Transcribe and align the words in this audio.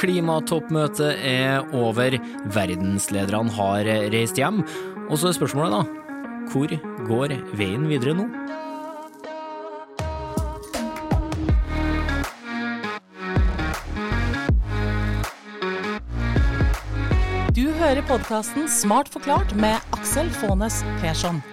Klimatoppmøtet 0.00 1.18
er 1.28 1.60
over. 1.76 2.14
Verdenslederne 2.54 3.52
har 3.52 3.84
reist 4.14 4.38
hjem. 4.40 4.62
Og 5.10 5.18
så 5.20 5.28
er 5.28 5.36
spørsmålet, 5.36 5.76
da. 5.76 5.82
Hvor 6.50 6.72
går 7.04 7.34
veien 7.60 7.84
videre 7.90 8.16
nå? 8.16 8.24
Du 17.52 17.66
hører 17.76 18.00
podkasten 18.08 18.70
Smart 18.72 19.12
forklart 19.12 19.52
med 19.52 19.76
Aksel 19.92 20.32
Faanes 20.40 20.80
Persson. 21.02 21.44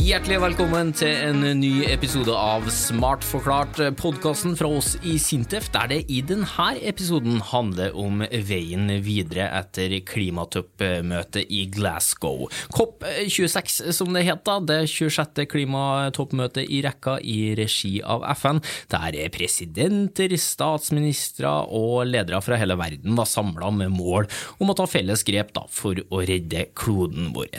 Hjertelig 0.00 0.38
velkommen 0.40 0.94
til 0.96 1.10
en 1.12 1.42
ny 1.60 1.82
episode 1.84 2.32
av 2.32 2.64
Smart 2.72 3.20
forklart, 3.26 3.76
podkasten 4.00 4.54
fra 4.56 4.70
oss 4.78 4.94
i 5.04 5.18
Sintef, 5.20 5.66
der 5.74 5.90
det 5.90 5.98
i 6.08 6.22
denne 6.24 6.68
episoden 6.88 7.36
handler 7.44 7.92
om 8.00 8.22
veien 8.48 8.88
videre 9.04 9.50
etter 9.58 9.92
klimatoppmøtet 10.08 11.52
i 11.52 11.66
Glasgow. 11.74 12.46
COP26, 12.72 13.90
som 13.98 14.16
det 14.16 14.22
heter, 14.24 14.62
det 14.70 14.78
26. 14.88 15.42
klimatoppmøtet 15.52 16.64
i 16.64 16.80
rekka 16.86 17.18
i 17.20 17.52
regi 17.60 17.98
av 18.00 18.24
FN, 18.40 18.62
der 18.88 19.20
presidenter, 19.36 20.32
statsministre 20.40 21.52
og 21.68 22.08
ledere 22.08 22.40
fra 22.40 22.56
hele 22.56 22.78
verden 22.80 23.20
var 23.20 23.28
samla 23.28 23.68
med 23.82 23.92
mål 23.98 24.30
om 24.64 24.72
å 24.72 24.78
ta 24.80 24.88
felles 24.88 25.26
grep 25.28 25.52
da, 25.60 25.68
for 25.68 26.00
å 26.08 26.24
redde 26.24 26.70
kloden 26.72 27.34
vår. 27.36 27.52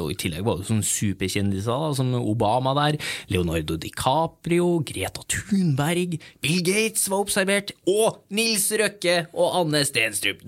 Og 0.00 0.16
I 0.16 0.18
tillegg 0.24 0.48
var 0.48 0.64
det 0.64 0.70
sånn 0.72 0.84
superkjendiser 0.94 1.73
da, 1.80 1.92
som 1.96 2.14
Obama 2.20 2.74
der, 2.78 2.98
Leonardo 3.32 3.76
DiCaprio, 3.80 4.78
Greta 4.86 5.24
Thunberg, 5.28 6.18
Bill 6.44 6.62
Gates 6.64 7.08
var 7.10 7.24
observert, 7.26 7.74
og 7.88 8.22
Nils 8.34 8.70
Røkke 8.72 9.24
og 9.32 9.60
Anne 9.60 9.84
Stenstrup. 9.86 10.44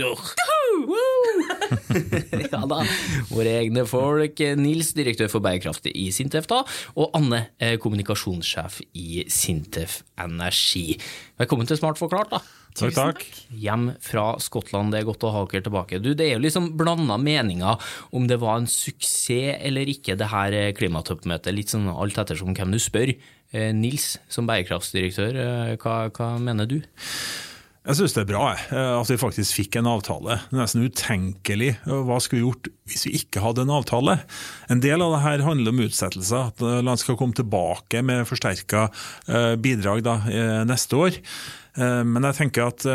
ja 2.53 2.61
da, 2.69 2.83
våre 3.31 3.55
egne 3.63 3.87
folk. 3.89 4.43
Nils, 4.61 4.93
direktør 4.97 5.31
for 5.33 5.45
bærekraft 5.45 5.89
i 5.93 6.09
Sintef, 6.15 6.49
da, 6.51 6.63
og 6.99 7.17
Anne, 7.17 7.47
eh, 7.63 7.77
kommunikasjonssjef 7.83 8.81
i 8.99 9.25
Sintef 9.33 10.03
Energi. 10.23 10.99
Velkommen 11.41 11.69
til 11.69 11.81
Smart 11.81 12.01
forklart, 12.01 12.37
da. 12.37 12.43
Takk, 12.77 12.93
takk. 12.93 13.23
Hjem 13.57 13.87
fra 14.05 14.27
Skottland, 14.43 14.93
det 14.93 15.01
er 15.01 15.09
godt 15.09 15.25
å 15.25 15.33
ha 15.33 15.45
dere 15.49 15.65
tilbake. 15.65 16.01
Du, 16.03 16.11
Det 16.13 16.27
er 16.27 16.35
jo 16.35 16.45
liksom 16.45 16.75
blanda 16.77 17.17
meninger 17.17 17.81
om 18.13 18.27
det 18.29 18.37
var 18.43 18.61
en 18.61 18.69
suksess 18.69 19.57
eller 19.65 19.89
ikke, 19.89 20.19
det 20.21 20.29
her 20.29 20.57
klimatoppmøtet. 20.77 21.55
Litt 21.57 21.73
sånn 21.73 21.89
alt 21.89 22.21
ettersom 22.21 22.53
hvem 22.57 22.77
du 22.77 22.81
spør. 22.83 23.15
Eh, 23.55 23.73
Nils, 23.73 24.19
som 24.29 24.49
bærekraftsdirektør, 24.49 25.41
eh, 25.41 25.77
hva, 25.81 26.11
hva 26.13 26.35
mener 26.43 26.69
du? 26.69 26.83
Jeg 27.87 28.01
syns 28.01 28.17
det 28.17 28.25
er 28.25 28.31
bra 28.33 28.47
at 28.75 29.11
vi 29.13 29.19
faktisk 29.21 29.61
fikk 29.61 29.77
en 29.79 29.87
avtale. 29.87 30.41
Det 30.49 30.57
er 30.57 30.63
nesten 30.65 30.89
utenkelig. 30.89 31.69
Hva 31.87 32.17
skulle 32.19 32.41
vi 32.41 32.49
gjort 32.49 32.71
hvis 32.91 33.07
vi 33.07 33.13
ikke 33.21 33.45
hadde 33.45 33.63
en 33.63 33.71
avtale? 33.77 34.17
En 34.73 34.83
del 34.83 35.05
av 35.05 35.15
det 35.15 35.23
her 35.23 35.45
handler 35.47 35.71
om 35.71 35.85
utsettelser. 35.85 36.51
At 36.51 36.65
land 36.83 36.99
skal 36.99 37.19
komme 37.21 37.39
tilbake 37.39 38.03
med 38.03 38.27
forsterka 38.27 38.89
bidrag 39.63 40.03
da, 40.07 40.19
neste 40.67 40.99
år. 40.99 41.23
Men 41.79 42.27
jeg 42.27 42.41
tenker 42.43 42.73
at 42.73 42.91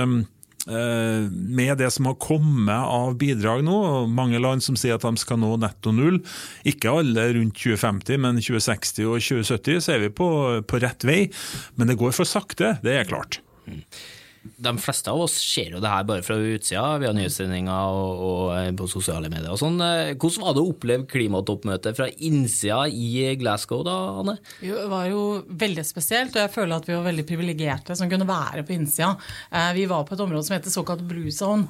med 0.67 1.80
det 1.80 1.89
som 1.95 2.12
har 2.12 2.19
kommet 2.22 2.75
av 2.75 3.16
bidrag 3.17 3.64
nå, 3.66 3.80
mange 4.12 4.44
land 4.44 4.62
som 4.62 4.75
sier 4.78 5.00
at 5.00 5.08
de 5.08 5.16
skal 5.17 5.39
nå 5.42 5.56
netto 5.64 5.95
null, 5.95 6.19
ikke 6.67 6.92
alle 7.00 7.31
rundt 7.39 7.56
2050, 7.58 8.19
men 8.28 8.44
2060 8.44 9.08
og 9.08 9.23
2070, 9.23 9.86
så 9.88 9.95
er 9.95 10.03
vi 10.03 10.16
på, 10.19 10.28
på 10.67 10.84
rett 10.84 11.08
vei. 11.08 11.22
Men 11.80 11.89
det 11.89 11.97
går 12.02 12.12
for 12.19 12.28
sakte, 12.28 12.75
det 12.84 13.00
er 13.00 13.09
klart. 13.09 13.39
De 14.42 14.72
fleste 14.81 15.11
av 15.11 15.22
oss 15.22 15.36
ser 15.38 15.75
jo 15.75 15.81
det 15.84 15.89
her 15.92 16.06
bare 16.09 16.23
fra 16.25 16.36
utsida, 16.36 16.97
via 17.02 17.11
nyhetssendinger 17.14 17.94
og, 17.94 18.23
og, 18.25 18.70
på 18.80 18.88
sosiale 18.89 19.30
medier. 19.30 19.52
og 19.53 19.59
sånn. 19.61 19.78
Hvordan 20.17 20.45
var 20.47 20.56
det 20.58 20.64
å 20.64 20.72
oppleve 20.72 21.08
klimatoppmøtet 21.11 21.97
fra 22.00 22.09
innsida 22.25 22.84
i 22.90 23.35
Glasgow, 23.41 23.84
da, 23.85 23.97
Anne? 24.24 24.38
Jo, 24.66 24.80
det 24.80 24.90
var 24.90 25.09
jo 25.12 25.24
veldig 25.62 25.85
spesielt, 25.85 26.34
og 26.34 26.46
jeg 26.46 26.53
føler 26.56 26.78
at 26.78 26.90
vi 26.90 26.97
var 26.97 27.06
veldig 27.12 27.28
privilegerte 27.30 27.97
som 27.97 28.09
kunne 28.09 28.30
være 28.30 28.66
på 28.66 28.74
innsida. 28.78 29.13
Vi 29.78 29.85
var 29.91 30.07
på 30.07 30.18
et 30.18 30.25
område 30.25 30.47
som 30.47 30.57
heter 30.57 30.74
såkalt 30.74 31.06
blue 31.06 31.34
zone, 31.35 31.69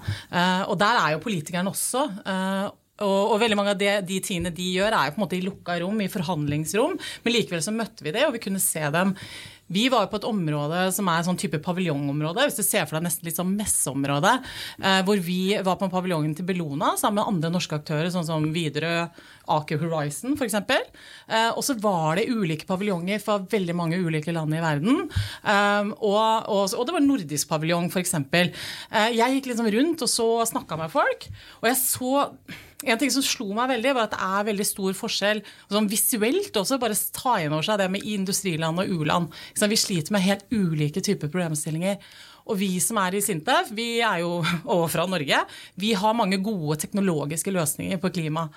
og 0.68 0.78
der 0.80 1.02
er 1.02 1.18
jo 1.18 1.26
politikerne 1.26 1.76
også. 1.76 2.08
Og, 3.02 3.32
og, 3.34 3.38
veldig 3.42 3.58
mange 3.58 3.74
av 3.74 3.80
de, 3.80 3.90
de 4.06 4.20
tingene 4.24 4.54
de 4.54 4.68
gjør, 4.76 4.94
er 4.94 5.10
jo 5.10 5.16
på 5.16 5.22
en 5.22 5.26
måte 5.26 5.38
i 5.38 5.46
lukka 5.46 5.78
rom, 5.82 6.04
i 6.04 6.12
forhandlingsrom. 6.12 6.98
Men 7.26 7.36
likevel 7.36 7.64
så 7.66 7.74
møtte 7.74 8.06
vi 8.06 8.14
det, 8.14 8.28
og 8.28 8.36
vi 8.36 8.44
kunne 8.44 8.62
se 8.62 8.84
dem. 8.94 9.16
Vi 9.72 9.88
var 9.92 10.10
på 10.12 10.20
et 10.20 10.28
område 10.28 10.84
som 10.96 11.10
er 11.12 11.24
sånn 11.26 11.40
type 11.40 11.62
paviljongområde, 11.64 12.46
hvis 12.48 12.60
du 12.60 12.66
ser 12.66 12.88
for 12.88 12.98
deg 12.98 13.08
nesten 13.08 13.28
litt 13.28 13.40
sånn 13.40 13.54
messeområde. 13.58 14.34
Eh, 14.82 15.02
hvor 15.08 15.22
vi 15.24 15.42
var 15.64 15.78
på 15.80 15.90
paviljongen 15.92 16.34
til 16.38 16.48
Bellona 16.48 16.94
sammen 17.00 17.22
med 17.22 17.32
andre 17.32 17.54
norske 17.54 17.78
aktører, 17.80 18.12
sånn 18.14 18.28
som 18.28 18.50
Widerøe, 18.54 19.08
Aker 19.52 19.82
Horizon 19.82 20.36
f.eks. 20.38 20.58
Eh, 20.62 21.50
og 21.50 21.64
så 21.66 21.76
var 21.82 22.20
det 22.20 22.30
ulike 22.32 22.68
paviljonger 22.70 23.22
fra 23.24 23.40
veldig 23.52 23.76
mange 23.78 24.00
ulike 24.00 24.34
land 24.36 24.56
i 24.56 24.64
verden. 24.64 25.06
Eh, 25.44 25.94
og, 26.00 26.50
og, 26.52 26.66
og, 26.76 26.84
det 26.88 26.98
var 26.98 27.06
nordisk 27.06 27.52
paviljong 27.52 27.88
f.eks. 27.92 28.18
Jeg 29.16 29.38
gikk 29.38 29.52
liksom 29.52 29.72
rundt 29.72 30.04
og 30.04 30.12
så 30.12 30.28
snakka 30.52 30.80
med 30.80 30.92
folk, 30.94 31.30
og 31.62 31.72
jeg 31.72 31.80
så 31.80 32.28
en 32.84 33.00
ting 33.02 33.12
som 33.14 33.26
slo 33.26 33.52
meg 33.58 33.70
veldig, 33.76 33.94
var 33.96 34.08
at 34.08 34.16
det 34.16 34.26
er 34.26 34.50
veldig 34.50 34.66
stor 34.68 34.98
forskjell 34.98 35.44
sånn 35.72 35.90
visuelt 35.92 36.58
også. 36.58 36.80
Bare 36.82 36.98
ta 37.16 37.38
inn 37.42 37.54
over 37.54 37.68
seg 37.68 37.82
det 37.82 37.90
med 37.94 38.06
industriland 38.08 38.82
og 38.82 38.92
u-land. 38.92 39.40
Vi 39.62 39.80
sliter 39.80 40.16
med 40.16 40.26
helt 40.26 40.46
ulike 40.54 41.04
typer 41.06 41.32
problemstillinger. 41.32 42.02
Og 42.50 42.58
vi 42.58 42.72
som 42.82 42.98
er 43.02 43.16
i 43.16 43.24
Sintef, 43.24 43.70
vi 43.78 44.02
er 44.02 44.24
jo 44.24 44.40
overfra 44.76 45.06
Norge, 45.10 45.44
vi 45.80 45.94
har 45.98 46.18
mange 46.18 46.42
gode 46.44 46.80
teknologiske 46.82 47.54
løsninger 47.54 48.02
på 48.02 48.14
klima. 48.18 48.48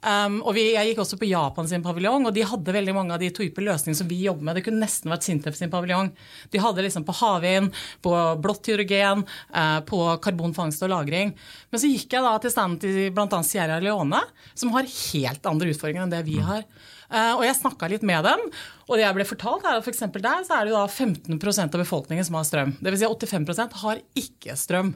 Um, 0.00 0.38
og 0.48 0.54
vi, 0.56 0.70
Jeg 0.72 0.90
gikk 0.90 1.02
også 1.02 1.18
på 1.20 1.28
Japan 1.28 1.68
sin 1.68 1.82
paviljong, 1.84 2.24
og 2.28 2.34
de 2.36 2.44
hadde 2.46 2.74
veldig 2.74 2.94
mange 2.96 3.16
av 3.16 3.20
de 3.20 3.28
typer 3.36 3.66
løsninger 3.66 3.98
som 3.98 4.08
vi 4.08 4.22
jobber 4.24 4.46
med. 4.48 4.56
Det 4.56 4.64
kunne 4.64 4.80
nesten 4.80 5.12
vært 5.12 5.26
Sintef 5.26 5.58
sin 5.58 5.72
paviljong. 5.72 6.08
De 6.52 6.62
hadde 6.62 6.84
liksom 6.86 7.04
på 7.08 7.16
havvind, 7.20 7.74
på 8.04 8.14
blått 8.40 8.70
hydrogen, 8.70 9.26
uh, 9.52 9.80
på 9.84 10.00
karbonfangst 10.24 10.86
og 10.86 10.92
-lagring. 10.92 11.34
Men 11.70 11.82
så 11.82 11.90
gikk 11.90 12.16
jeg 12.16 12.24
da 12.24 12.38
til 12.38 12.54
standen 12.54 12.80
til 12.80 13.10
bl.a. 13.12 13.42
Sierra 13.44 13.80
Leone, 13.80 14.22
som 14.54 14.72
har 14.72 14.88
helt 14.88 15.46
andre 15.46 15.70
utfordringer 15.74 16.02
enn 16.06 16.16
det 16.16 16.24
vi 16.24 16.40
har. 16.40 16.64
Uh, 17.10 17.34
og 17.36 17.44
jeg 17.44 17.58
snakka 17.58 17.90
litt 17.90 18.06
med 18.06 18.24
dem, 18.24 18.40
og 18.88 18.96
det 18.96 19.04
jeg 19.04 19.14
ble 19.16 19.26
fortalt 19.26 19.64
er 19.66 19.80
at 19.80 19.84
for 19.84 20.20
der 20.22 20.44
så 20.46 20.56
er 20.56 20.64
det 20.64 20.72
jo 20.72 20.78
da 20.78 20.86
15% 20.86 21.74
av 21.74 21.80
befolkningen 21.82 22.24
som 22.24 22.38
har 22.38 22.46
strøm. 22.46 22.76
Dvs. 22.80 23.02
Si 23.02 23.06
85% 23.06 23.80
har 23.82 24.00
ikke 24.14 24.56
strøm. 24.56 24.94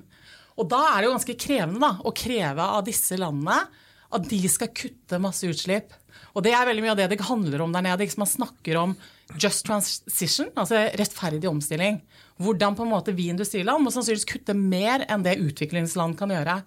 Og 0.55 0.69
da 0.71 0.81
er 0.93 1.03
det 1.03 1.09
jo 1.09 1.17
ganske 1.17 1.35
krevende 1.35 1.83
da, 1.83 1.97
å 1.99 2.15
kreve 2.15 2.63
av 2.63 2.85
disse 2.87 3.19
landene 3.19 3.67
at 4.15 4.31
de 4.31 4.41
skal 4.51 4.73
kutte 4.75 5.21
masse 5.23 5.49
utslipp. 5.49 5.93
Og 6.35 6.45
det 6.47 6.55
er 6.55 6.67
veldig 6.69 6.85
mye 6.85 6.95
av 6.95 7.01
det 7.01 7.11
det 7.13 7.27
handler 7.27 7.65
om 7.65 7.75
der 7.75 7.85
nede. 7.87 8.09
Man 8.21 8.31
snakker 8.31 8.79
om 8.81 8.95
just 9.41 9.67
transition, 9.67 10.51
altså 10.55 10.87
rettferdig 10.99 11.49
omstilling. 11.51 12.01
Hvordan 12.43 12.77
på 12.79 12.87
en 12.87 12.93
måte 12.93 13.15
vi 13.15 13.29
industriland 13.33 13.85
må 13.85 13.93
sannsynligvis 13.95 14.29
kutte 14.31 14.57
mer 14.59 15.07
enn 15.09 15.27
det 15.27 15.39
utviklingsland 15.43 16.19
kan 16.19 16.35
gjøre. 16.35 16.61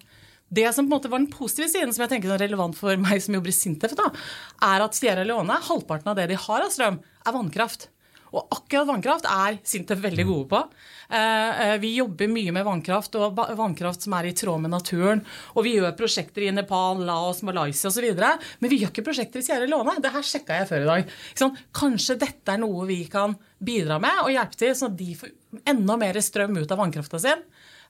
Det 0.48 0.68
som 0.72 0.86
på 0.86 0.88
en 0.88 0.96
måte 0.96 1.12
var 1.12 1.20
den 1.20 1.32
positive 1.32 1.68
siden, 1.72 1.92
som 1.92 2.06
jeg 2.06 2.14
tenker 2.14 2.32
er 2.32 2.46
relevant 2.46 2.78
for 2.78 2.96
meg 3.04 3.20
som 3.24 3.36
jobber 3.36 3.52
i 3.52 3.56
Sintef, 3.56 3.98
da, 4.00 4.08
er 4.64 4.86
at 4.86 4.96
Sierra 4.96 5.26
Leone, 5.28 5.60
halvparten 5.68 6.14
av 6.14 6.20
det 6.20 6.30
de 6.32 6.40
har 6.40 6.64
av 6.64 6.72
strøm, 6.72 7.02
er 7.04 7.36
vannkraft. 7.36 7.90
Og 8.38 8.54
akkurat 8.54 8.88
vannkraft 8.92 9.28
er 9.30 9.58
Sintef 9.66 10.00
veldig 10.04 10.26
gode 10.28 10.48
på. 10.52 10.62
Eh, 11.10 11.62
eh, 11.64 11.76
vi 11.82 11.96
jobber 11.96 12.30
mye 12.30 12.54
med 12.54 12.66
vannkraft, 12.68 13.16
og 13.18 13.40
vannkraft 13.58 14.06
som 14.06 14.16
er 14.18 14.30
i 14.30 14.36
tråd 14.38 14.62
med 14.64 14.74
naturen. 14.76 15.24
Og 15.56 15.66
vi 15.66 15.78
gjør 15.78 15.96
prosjekter 15.98 16.46
i 16.46 16.54
Nepal, 16.54 17.02
Laos, 17.08 17.42
Malaysia 17.48 17.90
osv. 17.90 18.08
Men 18.14 18.72
vi 18.72 18.82
gjør 18.82 18.94
ikke 18.94 19.08
prosjekter 19.08 19.42
i 19.42 19.48
Sierra 19.48 19.70
Leone. 19.70 19.98
Det 20.04 20.14
her 20.14 20.26
sjekka 20.26 20.62
jeg 20.62 20.70
før 20.70 20.86
i 20.86 20.92
dag. 20.92 21.16
Kanskje 21.78 22.20
dette 22.22 22.54
er 22.54 22.62
noe 22.62 22.86
vi 22.90 23.04
kan 23.12 23.36
bidra 23.58 23.98
med 24.02 24.26
og 24.26 24.34
hjelpe 24.34 24.60
til, 24.60 24.76
sånn 24.78 24.94
at 24.94 25.00
de 25.00 25.16
får 25.18 25.34
enda 25.72 25.98
mer 25.98 26.20
strøm 26.22 26.60
ut 26.60 26.72
av 26.72 26.84
vannkrafta 26.84 27.22
sin. 27.24 27.42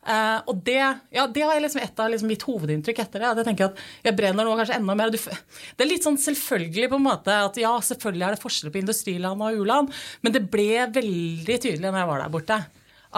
Uh, 0.08 0.40
og 0.48 0.62
det, 0.64 0.80
ja, 1.12 1.26
det 1.28 1.44
var 1.44 1.60
liksom 1.60 1.82
et 1.84 2.00
av 2.00 2.12
liksom 2.14 2.30
mitt 2.32 2.44
hovedinntrykk 2.48 3.02
etter 3.04 3.24
det. 3.24 3.32
At 3.32 3.42
Jeg 3.42 3.50
tenker 3.50 3.72
at 3.72 3.82
jeg 4.08 4.16
brenner 4.16 4.48
nå 4.48 4.54
kanskje 4.56 4.78
enda 4.80 4.96
mer. 4.96 5.12
det 5.12 5.84
er 5.84 5.90
litt 5.90 6.08
sånn 6.08 6.20
selvfølgelig 6.22 6.88
på 6.94 7.00
en 7.00 7.08
måte 7.10 7.36
at 7.48 7.60
ja, 7.60 7.74
selvfølgelig 7.84 8.28
er 8.28 8.38
det 8.38 8.44
forskjell 8.44 8.72
på 8.72 8.80
industriland 8.80 9.44
og 9.44 9.60
u-land, 9.60 9.92
men 10.24 10.36
det 10.36 10.46
ble 10.54 10.86
veldig 10.96 11.58
tydelig 11.60 11.90
når 11.90 12.00
jeg 12.00 12.12
var 12.14 12.24
der 12.24 12.32
borte, 12.38 12.60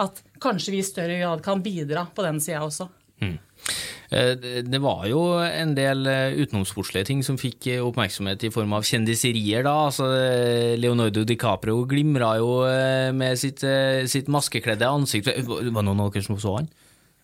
at 0.02 0.24
kanskje 0.42 0.74
vi 0.74 0.82
i 0.82 0.86
større 0.86 1.20
grad 1.22 1.44
kan 1.46 1.62
bidra 1.62 2.08
på 2.14 2.26
den 2.26 2.42
sida 2.42 2.64
også. 2.66 2.88
Mm. 3.22 3.38
Det 4.10 4.80
var 4.82 5.04
jo 5.06 5.20
en 5.44 5.70
del 5.76 6.02
utenomsportslige 6.40 7.06
ting 7.06 7.20
som 7.22 7.36
fikk 7.38 7.68
oppmerksomhet 7.84 8.42
i 8.48 8.50
form 8.50 8.72
av 8.74 8.82
kjendiserier. 8.88 9.62
da, 9.62 9.74
altså 9.86 10.08
Leonardo 10.80 11.22
DiCaprio 11.22 11.84
glimra 11.86 12.32
jo 12.42 12.64
med 13.14 13.38
sitt, 13.38 13.62
sitt 14.10 14.26
maskekledde 14.26 14.88
ansikt. 14.90 15.30
Var 15.46 15.62
det 15.68 15.70
noen 15.76 16.02
av 16.02 16.10
dere 16.10 16.26
som 16.26 16.40
så 16.42 16.56
han? 16.58 16.70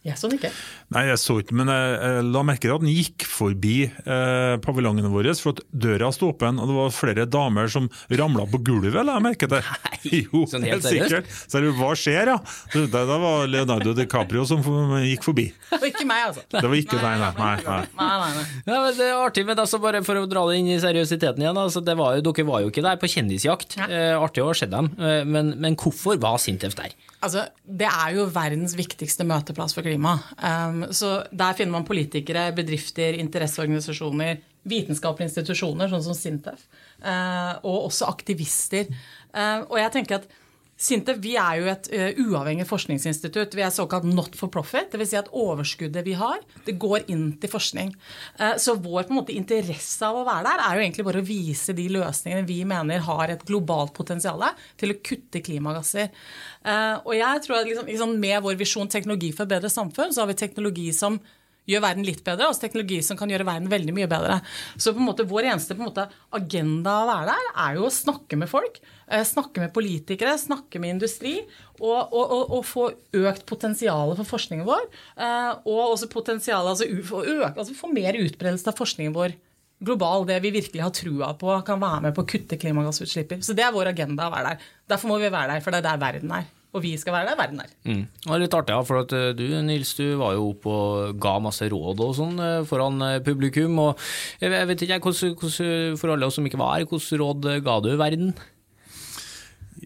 Jeg 0.07 0.21
så 0.21 0.31
den 0.31 0.39
ikke. 0.39 0.53
Nei, 0.95 1.05
jeg 1.11 1.21
så 1.23 1.39
ikke, 1.43 1.59
men 1.59 1.73
jeg, 1.73 1.99
jeg 1.99 2.27
la 2.31 2.45
merke 2.47 2.65
til 2.69 2.77
at 2.77 2.85
den 2.85 2.95
gikk 2.95 3.27
forbi 3.27 3.77
eh, 3.91 4.55
paviljongen 4.65 5.11
vår, 5.13 5.33
for 5.43 5.57
at 5.57 5.65
døra 5.75 6.13
sto 6.15 6.31
åpen, 6.31 6.63
og 6.63 6.71
det 6.71 6.79
var 6.79 6.95
flere 6.95 7.27
damer 7.27 7.71
som 7.73 7.91
ramla 8.15 8.47
på 8.53 8.63
gulvet, 8.67 8.97
la 9.03 9.19
jeg 9.19 9.27
merke 9.27 9.51
til. 9.51 9.73
Nei, 9.87 10.01
jo, 10.23 10.47
sånn 10.47 10.67
helt 10.67 10.77
helt 10.77 10.87
sikkert. 10.87 11.31
Så 11.51 11.61
jeg 11.63 11.75
hva 11.77 11.91
skjer, 11.99 12.31
ja? 12.33 12.37
Så 12.73 12.85
det, 12.85 13.03
det 13.11 13.19
var 13.23 13.49
Leonardo 13.51 13.95
DiCaprio 13.97 14.45
som 14.49 14.63
gikk 15.03 15.27
forbi. 15.27 15.49
Det 15.71 15.81
var 15.81 15.91
ikke 15.91 16.07
meg, 16.09 16.25
altså. 16.31 16.45
Det 16.53 16.63
var 16.65 16.79
ikke 16.81 17.01
deg, 17.01 17.23
nei. 17.23 17.33
nei, 17.41 17.55
nei. 17.67 17.81
Nei, 17.97 18.11
nei, 18.23 18.31
nei. 18.37 18.47
Ja, 18.67 18.79
men 18.85 18.99
det 18.99 19.09
er 19.09 19.17
artig, 19.21 19.47
men 19.49 19.63
altså 19.65 19.81
bare 19.83 20.03
for 20.07 20.21
å 20.21 20.27
dra 20.31 20.45
det 20.51 20.61
inn 20.61 20.71
i 20.75 20.79
seriøsiteten 20.83 21.45
igjen, 21.45 21.61
altså 21.63 21.83
det 21.85 21.97
var 21.99 22.19
jo, 22.19 22.25
dere 22.29 22.49
var 22.49 22.65
jo 22.65 22.73
ikke 22.73 22.87
der 22.87 23.01
på 23.01 23.11
kjendisjakt. 23.17 23.79
Eh, 23.87 24.13
artig 24.17 24.45
å 24.45 24.51
ha 24.51 24.57
sett 24.59 24.73
dem, 24.75 24.93
eh, 25.01 25.23
men, 25.29 25.55
men 25.63 25.79
hvorfor 25.81 26.21
var 26.23 26.41
Sintef 26.43 26.77
der? 26.79 26.95
Altså, 27.25 27.47
det 27.65 27.89
er 27.89 28.13
jo 28.19 28.27
verdens 28.31 28.77
viktigste 28.79 29.25
møteplass 29.27 29.75
for 29.75 29.87
klima. 29.97 30.19
Um, 30.43 30.93
så 30.93 31.25
Der 31.31 31.55
finner 31.55 31.73
man 31.73 31.85
politikere, 31.85 32.53
bedrifter, 32.53 33.17
interesseorganisasjoner, 33.19 34.39
vitenskapelige 34.67 35.31
institusjoner, 35.31 35.89
sånn 35.89 36.05
som 36.05 36.15
Sintef, 36.15 36.67
uh, 37.03 37.57
og 37.65 37.89
også 37.89 38.09
aktivister. 38.11 38.87
Uh, 39.33 39.65
og 39.71 39.79
jeg 39.79 39.93
tenker 39.93 40.21
at 40.21 40.29
Sintef 40.77 41.17
vi 41.25 41.33
er 41.41 41.61
jo 41.61 41.69
et 41.73 41.87
uh, 41.89 42.19
uavhengig 42.27 42.67
forskningsinstitutt. 42.69 43.55
Vi 43.57 43.65
er 43.65 43.73
såkalt 43.73 44.05
not 44.05 44.37
for 44.37 44.53
profit. 44.53 44.91
Dvs. 44.93 45.09
Si 45.09 45.19
at 45.19 45.31
overskuddet 45.33 46.05
vi 46.05 46.17
har, 46.21 46.43
det 46.67 46.77
går 46.81 47.07
inn 47.13 47.31
til 47.41 47.53
forskning. 47.53 47.95
Uh, 48.37 48.55
så 48.61 48.77
vår 48.77 49.07
på 49.07 49.15
en 49.15 49.21
måte, 49.23 49.37
interesse 49.37 50.05
av 50.05 50.21
å 50.21 50.27
være 50.27 50.45
der 50.51 50.65
er 50.67 50.77
jo 50.77 50.85
egentlig 50.85 51.07
bare 51.09 51.23
å 51.25 51.29
vise 51.29 51.77
de 51.77 51.89
løsningene 51.97 52.49
vi 52.49 52.59
mener 52.69 53.05
har 53.09 53.33
et 53.33 53.47
globalt 53.49 53.95
potensial 53.97 54.45
til 54.77 54.93
å 54.93 54.99
kutte 55.01 55.41
klimagasser. 55.41 56.13
Uh, 56.61 57.01
og 57.07 57.15
jeg 57.17 57.45
tror 57.47 57.61
at 57.63 57.71
liksom, 57.71 57.89
liksom, 57.89 58.15
Med 58.21 58.43
vår 58.43 58.57
visjon 58.59 58.89
'teknologi 58.89 59.33
for 59.33 59.45
et 59.45 59.55
bedre 59.57 59.73
samfunn', 59.73 60.13
så 60.13 60.23
har 60.23 60.29
vi 60.29 60.35
teknologi 60.35 60.93
som 60.93 61.19
gjør 61.67 61.83
verden 61.83 62.07
litt 62.07 62.23
bedre, 62.27 62.49
altså 62.49 62.67
teknologi 62.67 63.01
som 63.03 63.19
kan 63.19 63.31
gjøre 63.33 63.47
verden 63.47 63.71
veldig 63.73 63.95
mye 63.97 64.09
bedre. 64.11 64.41
Så 64.77 64.93
på 64.95 65.03
en 65.03 65.09
måte 65.09 65.27
vår 65.29 65.51
eneste 65.53 65.75
en 65.77 65.83
måte, 65.85 66.07
agenda 66.37 66.99
å 67.03 67.09
være 67.11 67.33
der, 67.33 67.49
er 67.67 67.79
jo 67.79 67.87
å 67.89 67.95
snakke 67.95 68.39
med 68.39 68.51
folk. 68.51 68.79
eh, 69.09 69.25
Snakke 69.27 69.65
med 69.65 69.73
politikere, 69.75 70.37
snakke 70.39 70.81
med 70.83 70.97
industri, 70.97 71.41
og, 71.81 72.13
og, 72.13 72.23
og, 72.25 72.45
og 72.59 72.63
få 72.65 72.87
økt 73.21 73.47
potensialet 73.47 74.17
for 74.23 74.37
forskningen 74.37 74.67
vår. 74.69 74.87
eh, 75.17 75.51
Og 75.67 75.83
også 75.97 76.09
potensialet, 76.13 76.77
altså, 76.77 76.87
øke, 76.87 77.53
altså 77.57 77.75
få 77.75 77.93
mer 77.93 78.15
utbredelse 78.15 78.71
av 78.71 78.79
forskningen 78.79 79.15
vår 79.17 79.37
global, 79.85 80.25
det 80.25 80.39
vi 80.41 80.55
virkelig 80.55 80.81
har 80.81 80.93
trua 80.97 81.35
på 81.37 81.53
kan 81.67 81.81
være 81.83 82.07
med 82.07 82.15
på 82.17 82.23
å 82.25 82.29
kutte 82.31 82.57
klimagassutslipp. 82.57 83.35
Så 83.45 83.53
det 83.53 83.65
er 83.67 83.75
vår 83.75 83.91
agenda 83.91 84.31
å 84.31 84.33
være 84.33 84.55
der. 84.55 84.71
Derfor 84.89 85.11
må 85.11 85.19
vi 85.21 85.29
være 85.29 85.53
der, 85.53 85.61
for 85.65 85.75
det 85.75 85.83
er 85.83 85.91
der 85.91 86.01
verden 86.01 86.33
er. 86.33 86.47
Og 86.77 86.83
vi 86.85 86.93
skal 87.01 87.15
være 87.17 87.31
der 87.31 87.39
verden 87.39 87.63
er. 87.65 87.71
Mm. 87.89 88.03
Det 88.05 88.31
var 88.31 88.43
litt 88.43 88.57
artig, 88.59 88.75
ja, 88.77 88.83
for 88.85 89.01
at 89.01 89.15
eh, 89.17 89.31
du 89.37 89.45
Nils, 89.65 89.95
du 89.97 90.05
var 90.21 90.35
jo 90.37 90.51
oppe 90.51 90.73
og 90.73 91.23
ga 91.23 91.37
masse 91.43 91.69
råd 91.73 92.03
og 92.05 92.13
sånn 92.19 92.43
eh, 92.43 92.59
foran 92.69 93.01
eh, 93.07 93.23
publikum. 93.25 93.79
og 93.81 94.03
Jeg 94.43 94.69
vet 94.69 94.85
ikke, 94.85 95.01
hvordan, 95.07 95.39
hvordan, 95.41 95.97
for 96.01 96.13
alle 96.13 96.29
oss 96.29 96.37
som 96.37 96.49
ikke 96.49 96.61
var 96.61 96.77
her, 96.77 96.89
hvilke 96.91 97.23
råd 97.23 97.51
ga 97.65 97.81
du 97.81 97.95
verden? 97.97 98.37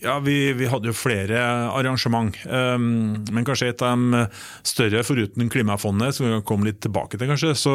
Ja, 0.01 0.15
vi, 0.25 0.53
vi 0.57 0.65
hadde 0.71 0.89
jo 0.89 0.97
flere 0.97 1.41
arrangement, 1.77 2.37
um, 2.49 3.19
men 3.35 3.45
kanskje 3.45 3.69
et 3.69 3.83
av 3.85 4.01
de 4.01 4.23
større 4.65 5.03
foruten 5.05 5.51
Klimafondet, 5.53 6.17
som 6.17 6.25
vi 6.25 6.33
kan 6.39 6.47
komme 6.49 6.71
litt 6.71 6.79
tilbake 6.81 7.21
til 7.21 7.29
kanskje, 7.29 7.53
så, 7.59 7.75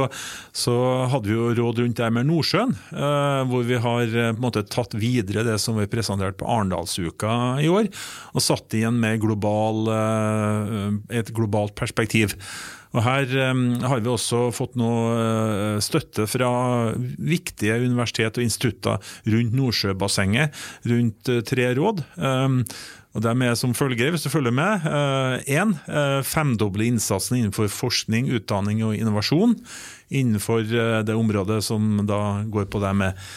så 0.50 0.76
hadde 1.12 1.30
vi 1.30 1.38
jo 1.38 1.52
råd 1.60 1.84
rundt 1.84 2.02
det 2.02 2.10
med 2.16 2.26
Nordsjøen, 2.32 2.74
uh, 2.98 3.44
hvor 3.52 3.68
vi 3.70 3.78
har 3.78 4.06
uh, 4.10 4.32
på 4.32 4.40
en 4.40 4.42
måte 4.48 4.66
tatt 4.66 4.98
videre 4.98 5.46
det 5.46 5.60
som 5.62 5.78
vi 5.78 5.86
presenterte 5.92 6.40
på 6.42 6.50
Arendalsuka 6.50 7.60
i 7.62 7.70
år, 7.70 7.92
og 8.34 8.46
satt 8.46 8.74
igjen 8.74 8.98
med 9.02 9.22
global, 9.22 9.86
uh, 9.94 10.98
et 11.14 11.30
globalt 11.30 11.78
perspektiv. 11.78 12.34
Og 12.96 13.04
Her 13.04 13.32
har 13.84 14.02
vi 14.02 14.12
også 14.12 14.50
fått 14.56 14.78
noe 14.80 15.16
uh, 15.16 15.80
støtte 15.84 16.28
fra 16.32 16.50
viktige 17.20 17.78
universitet 17.84 18.40
og 18.40 18.46
institutter 18.46 19.16
rundt 19.32 19.58
Nordsjøbassenget, 19.58 20.56
rundt 20.88 21.32
uh, 21.32 21.42
tre 21.46 21.72
råd. 21.76 22.06
Og 23.16 23.24
De 23.24 23.32
er 23.48 23.54
som 23.56 23.72
følger, 23.76 24.10
hvis 24.12 24.26
du 24.26 24.32
følger 24.32 24.52
med. 24.56 24.88
Én, 25.48 25.72
uh, 25.88 26.20
femdoble 26.28 26.88
innsatsen 26.90 27.38
innenfor 27.40 27.70
forskning, 27.72 28.28
utdanning 28.36 28.82
og 28.84 28.96
innovasjon. 28.98 29.56
Innenfor 30.12 30.64
det 31.08 31.16
området 31.16 31.62
som 31.66 32.04
da 32.08 32.44
går 32.52 32.68
på 32.72 32.82
det 32.84 32.92
med 33.00 33.28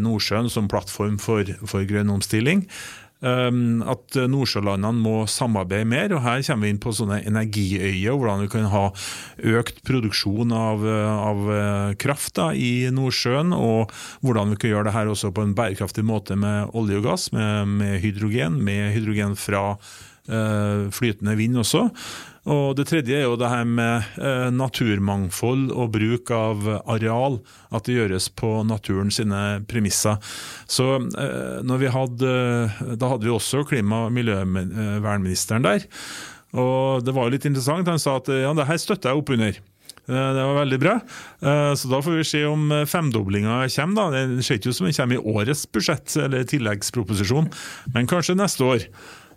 Nordsjøen 0.00 0.48
som 0.48 0.70
plattform 0.72 1.18
for, 1.20 1.44
for 1.68 1.84
grønn 1.84 2.08
omstilling. 2.14 2.62
Um, 3.20 3.82
at 3.84 4.16
nordsjølandene 4.32 4.96
må 4.96 5.26
samarbeide 5.28 5.84
mer. 5.84 6.14
og 6.16 6.22
Her 6.24 6.40
kommer 6.46 6.64
vi 6.64 6.72
inn 6.72 6.80
på 6.80 6.94
sånne 6.96 7.18
energiøyer, 7.28 8.16
hvordan 8.16 8.46
vi 8.46 8.48
kan 8.54 8.68
ha 8.72 8.86
økt 9.60 9.82
produksjon 9.84 10.54
av, 10.56 10.86
av 10.88 11.50
eh, 11.52 11.90
kraft 12.00 12.38
da, 12.38 12.50
i 12.56 12.88
Nordsjøen. 12.96 13.52
Og 13.52 13.92
hvordan 14.24 14.54
vi 14.54 14.60
kan 14.62 14.72
gjøre 14.72 14.88
det 14.88 14.96
her 14.96 15.12
også 15.12 15.34
på 15.36 15.44
en 15.44 15.52
bærekraftig 15.58 16.06
måte 16.08 16.38
med 16.40 16.72
olje 16.72 17.02
og 17.02 17.10
gass, 17.10 17.28
med, 17.36 17.76
med 17.82 18.00
hydrogen, 18.00 18.56
med 18.64 18.94
hydrogen 18.96 19.36
fra 19.36 19.66
eh, 19.76 20.88
flytende 20.96 21.36
vind 21.36 21.60
også. 21.60 21.90
Og 22.48 22.76
Det 22.76 22.86
tredje 22.88 23.18
er 23.18 23.26
jo 23.26 23.36
det 23.36 23.50
her 23.52 23.66
med 23.68 24.06
eh, 24.16 24.48
naturmangfold 24.54 25.68
og 25.76 25.90
bruk 25.92 26.30
av 26.32 26.64
areal. 26.88 27.40
At 27.70 27.84
det 27.84 27.98
gjøres 27.98 28.30
på 28.32 28.62
naturen 28.64 29.12
sine 29.12 29.60
premisser. 29.68 30.16
Så 30.70 30.86
eh, 31.20 31.90
hadde, 31.92 32.32
Da 32.96 33.10
hadde 33.12 33.28
vi 33.28 33.34
også 33.34 33.64
klima- 33.68 34.06
og 34.06 34.14
miljøvernministeren 34.16 35.66
der. 35.68 35.84
Og 36.56 37.04
Det 37.04 37.12
var 37.14 37.28
jo 37.28 37.34
litt 37.36 37.44
interessant. 37.46 37.88
Han 37.88 38.00
sa 38.00 38.16
at 38.16 38.32
ja, 38.32 38.54
det 38.56 38.66
her 38.70 38.80
støtter 38.80 39.12
jeg 39.12 39.20
opp 39.20 39.34
under. 39.36 39.60
Eh, 40.08 40.30
Det 40.34 40.42
var 40.48 40.56
veldig 40.64 40.80
bra. 40.80 40.96
Eh, 41.44 41.74
Så 41.76 41.92
da 41.92 42.00
får 42.00 42.16
vi 42.22 42.24
se 42.24 42.44
om 42.48 42.70
femdoblinga 42.88 43.66
kommer. 43.76 44.10
da. 44.16 44.24
Det 44.32 44.44
ser 44.44 44.56
ikke 44.56 44.72
ut 44.72 44.76
som 44.80 44.88
den 44.88 44.96
kommer 44.96 45.20
i 45.20 45.24
årets 45.36 45.66
budsjett 45.70 46.16
eller 46.16 46.44
tilleggsproposisjon, 46.44 47.52
men 47.94 48.06
kanskje 48.08 48.34
neste 48.34 48.64
år. 48.64 48.88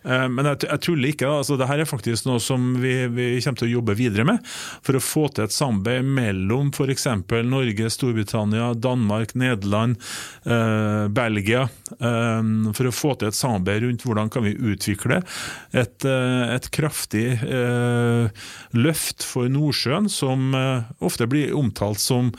Eh, 0.04 0.26
Men 0.28 0.50
jeg, 0.52 0.64
jeg 0.68 0.82
tuller 0.84 1.12
ikke. 1.12 1.28
altså 1.40 1.56
Dette 1.60 1.78
er 1.80 1.88
faktisk 1.88 2.28
noe 2.28 2.42
som 2.42 2.74
vi, 2.80 2.94
vi 3.12 3.28
kommer 3.44 3.60
til 3.60 3.68
å 3.70 3.74
jobbe 3.78 3.96
videre 3.98 4.26
med. 4.28 4.44
For 4.84 4.98
å 4.98 5.02
få 5.02 5.26
til 5.34 5.46
et 5.46 5.54
samarbeid 5.54 6.08
mellom 6.16 6.72
f.eks. 6.74 7.06
Norge, 7.48 7.90
Storbritannia, 7.92 8.72
Danmark, 8.74 9.34
Nederland, 9.38 9.96
eh, 10.44 11.06
Belgia. 11.14 11.66
Eh, 11.98 12.52
for 12.76 12.90
å 12.90 12.94
få 12.94 13.14
til 13.20 13.30
et 13.30 13.38
samarbeid 13.38 13.86
rundt 13.86 14.04
hvordan 14.06 14.32
kan 14.32 14.44
vi 14.46 14.54
utvikle 14.54 15.22
et, 15.72 16.04
eh, 16.08 16.44
et 16.54 16.70
kraftig 16.74 17.26
eh, 17.44 18.44
løft 18.76 19.24
for 19.26 19.48
Nordsjøen, 19.52 20.10
som 20.12 20.52
eh, 20.58 20.92
ofte 21.04 21.28
blir 21.30 21.54
omtalt 21.56 22.02
som 22.02 22.32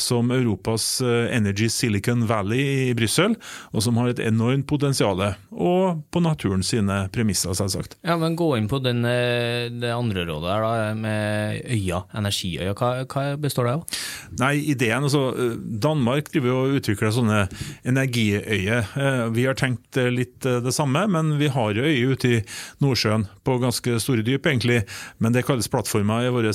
som 0.00 0.30
Europas 0.34 1.00
eh, 1.00 1.36
Energy 1.36 1.68
Silicon 1.68 2.26
Valley 2.26 2.88
i 2.88 2.94
Brussel, 2.94 3.36
og 3.74 3.84
som 3.84 3.98
har 4.00 4.12
et 4.12 4.22
enormt 4.24 4.66
potensial. 4.70 5.20
Og 5.50 6.00
på 6.12 6.22
naturen 6.24 6.64
sine 6.66 7.02
premisser, 7.12 7.54
selvsagt. 7.56 7.98
Ja, 8.06 8.16
men 8.20 8.38
Gå 8.40 8.54
inn 8.56 8.70
på 8.70 8.78
den, 8.80 9.04
eh, 9.04 9.68
det 9.68 9.90
andre 9.92 10.24
rådet 10.24 10.52
her 10.54 10.64
da, 10.64 10.94
med 10.96 11.66
øya, 11.68 12.04
energiøya. 12.16 12.72
Hva, 12.78 12.90
hva 13.04 13.24
består 13.40 13.68
det 13.68 13.74
av? 13.74 13.98
Nei, 14.40 14.54
ideen, 14.72 15.04
altså 15.04 15.24
eh, 15.34 15.56
Danmark 15.82 16.30
driver 16.32 16.52
jo 16.52 16.60
og 16.62 16.78
utvikler 16.80 17.12
sånne 17.14 17.42
energiøyer. 17.90 18.94
Vi 19.34 19.44
har 19.44 19.58
tenkt 19.58 19.98
litt 20.12 20.40
det 20.40 20.72
samme, 20.74 21.02
men 21.10 21.34
vi 21.40 21.50
har 21.52 21.74
jo 21.76 21.84
øyer 21.84 22.14
ute 22.14 22.30
i 22.30 22.40
Nordsjøen 22.82 23.26
på 23.44 23.58
ganske 23.62 23.98
store 24.02 24.24
dyp, 24.26 24.46
egentlig. 24.48 24.82
Men 25.18 25.34
det 25.34 25.44
kalles 25.48 25.68
plattformer 25.70 26.28
i 26.28 26.32
vår 26.32 26.50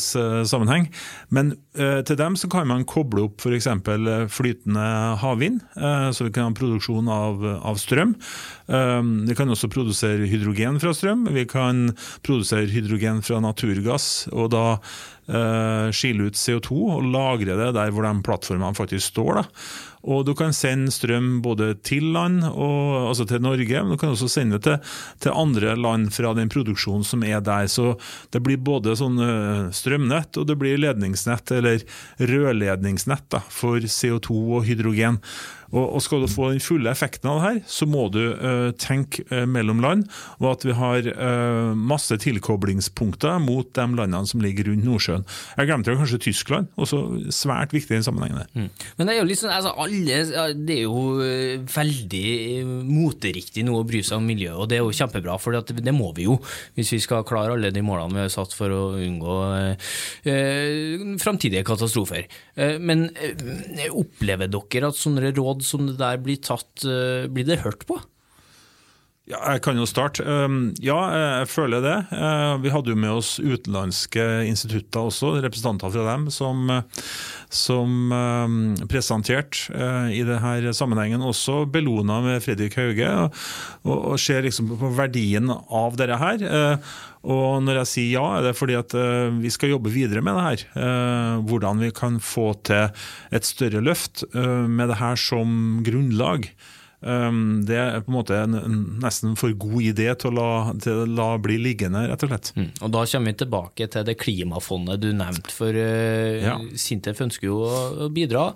sammenheng. 0.48 0.90
Men 1.30 1.54
til 1.76 2.18
dem 2.20 2.38
så 2.40 2.50
kan 2.52 2.70
man 2.70 2.86
koble 2.88 3.28
opp 3.28 3.35
f.eks. 3.38 3.68
flytende 4.34 4.86
havvind, 5.22 5.64
eh, 5.78 6.10
så 6.12 6.28
vi 6.28 6.34
kan 6.36 6.50
ha 6.50 6.58
produksjon 6.58 7.10
av, 7.12 7.44
av 7.62 7.80
strøm. 7.82 8.16
Eh, 8.68 9.02
Vi 9.30 9.36
kan 9.36 9.50
også 9.50 9.70
produsere 9.72 10.30
hydrogen 10.30 10.80
fra 10.80 10.94
strøm. 10.94 11.28
Vi 11.34 11.46
kan 11.46 11.90
produsere 12.26 12.72
hydrogen 12.72 13.22
fra 13.26 13.42
naturgass. 13.44 14.28
og 14.32 14.52
da 14.52 14.80
eh, 15.28 15.92
skille 15.96 16.30
ut 16.30 16.38
CO2 16.38 16.78
og 16.98 17.10
lagre 17.14 17.58
det 17.58 17.74
der 17.76 17.92
hvor 17.92 18.06
de 18.06 18.14
plattformene 18.26 18.78
faktisk 18.78 19.14
står. 19.14 19.42
Da. 19.42 19.46
Og 20.06 20.26
du 20.28 20.34
kan 20.38 20.54
sende 20.54 20.94
strøm 20.94 21.40
både 21.46 21.72
til 21.86 22.12
land, 22.16 22.44
og, 22.52 23.10
altså 23.10 23.26
til 23.30 23.42
Norge, 23.44 23.82
men 23.82 23.96
du 23.96 24.02
kan 24.02 24.14
også 24.14 24.30
sende 24.32 24.60
det 24.60 24.64
til, 24.68 24.96
til 25.26 25.38
andre 25.38 25.76
land 25.80 26.12
fra 26.16 26.36
den 26.38 26.52
produksjonen 26.54 27.06
som 27.08 27.26
er 27.26 27.42
der. 27.46 27.68
Så 27.72 27.96
det 28.36 28.44
blir 28.46 28.62
både 28.62 28.96
sånn 29.00 29.20
eh, 29.22 29.68
strømnett 29.76 30.38
og 30.38 30.48
det 30.50 30.60
blir 30.62 30.80
ledningsnett, 30.82 31.56
eller 31.58 31.84
rørledningsnett 32.22 33.30
da, 33.34 33.42
for 33.50 33.82
CO2 33.82 34.42
og 34.60 34.66
hydrogen. 34.70 35.22
Og, 35.76 36.02
Skal 36.04 36.24
du 36.24 36.30
få 36.30 36.52
den 36.54 36.62
fulle 36.64 36.92
effekten 36.92 37.30
av 37.30 37.40
det 37.40 37.46
her, 37.46 37.60
så 37.68 37.88
må 37.90 38.06
du 38.14 38.22
uh, 38.22 38.70
tenke 38.80 39.26
uh, 39.32 39.44
mellom 39.50 39.82
land, 39.84 40.06
og 40.40 40.50
at 40.54 40.66
vi 40.68 40.76
har 40.78 41.10
uh, 41.10 41.74
masse 41.76 42.16
tilkoblingspunkter 42.22 43.40
mot 43.44 43.68
de 43.76 43.86
landene 43.98 44.30
som 44.30 44.44
ligger 44.44 44.70
rundt 44.70 44.86
Nordsjøen. 44.88 45.26
Jeg 45.58 45.70
glemte 45.70 45.98
kanskje 45.98 46.22
Tyskland, 46.28 46.70
også 46.80 47.02
svært 47.34 47.76
viktig 47.76 47.92
i 47.92 47.98
den 47.98 48.08
sammenhengen. 48.08 48.44
der. 48.44 48.70
Men 49.00 49.08
det 49.10 49.16
er 49.16 49.22
jo 49.22 49.30
liksom, 49.30 49.52
altså, 49.52 49.74
alle 49.96 50.54
det 50.68 50.78
er 50.80 50.84
jo 50.86 51.04
eh, 51.24 51.64
veldig 51.76 52.26
eh, 52.36 52.74
moteriktig 52.90 53.66
nå 53.66 53.80
å 53.80 53.86
bry 53.88 54.02
seg 54.06 54.20
om 54.20 54.28
miljøet, 54.30 54.58
og 54.60 54.70
det 54.72 54.80
er 54.80 54.84
jo 54.84 54.96
kjempebra, 54.96 55.38
for 55.42 55.56
det 55.56 55.96
må 55.96 56.12
vi 56.18 56.28
jo 56.28 56.40
hvis 56.76 56.94
vi 56.96 57.02
skal 57.04 57.26
klare 57.28 57.56
alle 57.56 57.72
de 57.74 57.84
målene 57.86 58.18
vi 58.18 58.26
har 58.26 58.34
satt 58.34 58.56
for 58.56 58.74
å 58.74 58.82
unngå 59.00 59.38
eh, 59.56 61.14
framtidige 61.22 61.66
katastrofer. 61.68 62.26
Eh, 62.56 62.78
men 62.80 63.10
eh, 63.16 63.92
opplever 63.92 64.52
dere 64.52 64.92
at 64.92 65.00
sånne 65.00 65.34
råd 65.36 65.64
som 65.66 65.88
det 65.90 65.98
der 66.02 66.20
blir 66.24 66.42
tatt, 66.44 66.86
eh, 66.86 67.30
blir 67.32 67.48
det 67.48 67.64
hørt 67.66 67.88
på? 67.90 68.00
Ja, 69.26 69.40
jeg 69.56 69.64
kan 69.66 69.80
jo 69.80 69.88
starte. 69.90 70.22
Ja, 70.86 70.98
jeg 71.42 71.48
føler 71.50 71.82
det. 71.82 71.96
Vi 72.62 72.70
hadde 72.70 72.92
jo 72.94 72.98
med 73.02 73.10
oss 73.10 73.32
utenlandske 73.42 74.22
institutter 74.46 75.08
også, 75.10 75.32
representanter 75.42 75.90
fra 75.90 76.04
dem, 76.12 76.28
som, 76.30 76.70
som 77.56 78.12
presenterte 78.92 79.72
i 80.12 80.22
denne 80.28 80.74
sammenhengen 80.76 81.24
også 81.26 81.64
Bellona 81.72 82.20
med 82.26 82.44
Fredrik 82.44 82.78
Hauge, 82.80 83.10
og, 83.16 83.98
og 84.14 84.20
ser 84.22 84.46
liksom 84.46 84.74
på 84.80 84.92
verdien 84.98 85.50
av 85.50 85.98
dette 86.00 86.20
her. 86.22 86.46
Og 87.26 87.64
når 87.66 87.82
jeg 87.82 87.92
sier 87.92 88.12
ja, 88.20 88.26
er 88.38 88.48
det 88.50 88.56
fordi 88.60 88.78
at 88.78 88.94
vi 89.40 89.50
skal 89.54 89.72
jobbe 89.74 89.94
videre 89.94 90.22
med 90.26 90.38
det 90.38 90.46
her. 90.46 90.66
Hvordan 91.48 91.82
vi 91.82 91.90
kan 91.96 92.20
få 92.22 92.52
til 92.68 92.92
et 93.34 93.48
større 93.48 93.82
løft 93.82 94.28
med 94.36 94.92
det 94.92 95.00
her 95.02 95.18
som 95.20 95.82
grunnlag. 95.86 96.52
Um, 97.02 97.66
det 97.68 97.76
er 97.78 98.00
på 98.02 98.10
en 98.10 98.16
måte 98.16 98.38
en, 98.40 98.56
en 98.58 98.78
nesten 99.04 99.36
for 99.38 99.54
god 99.60 99.84
idé 99.84 100.08
til 100.18 100.32
å 100.32 100.36
la, 100.36 100.76
til 100.82 101.04
å 101.04 101.08
la 101.10 101.28
bli 101.42 101.58
liggende, 101.62 102.06
rett 102.10 102.24
og 102.26 102.32
slett. 102.32 102.52
Mm. 102.56 102.70
Og 102.80 102.94
Da 102.96 103.04
kommer 103.12 103.32
vi 103.34 103.40
tilbake 103.44 103.88
til 103.92 104.08
det 104.08 104.16
klimafondet 104.22 105.04
du 105.04 105.10
nevnte. 105.16 105.54
For 105.54 105.76
uh, 105.76 106.40
ja. 106.42 106.56
Sintef 106.80 107.22
ønsker 107.26 107.50
jo 107.50 107.60
å 107.66 108.10
bidra, 108.14 108.48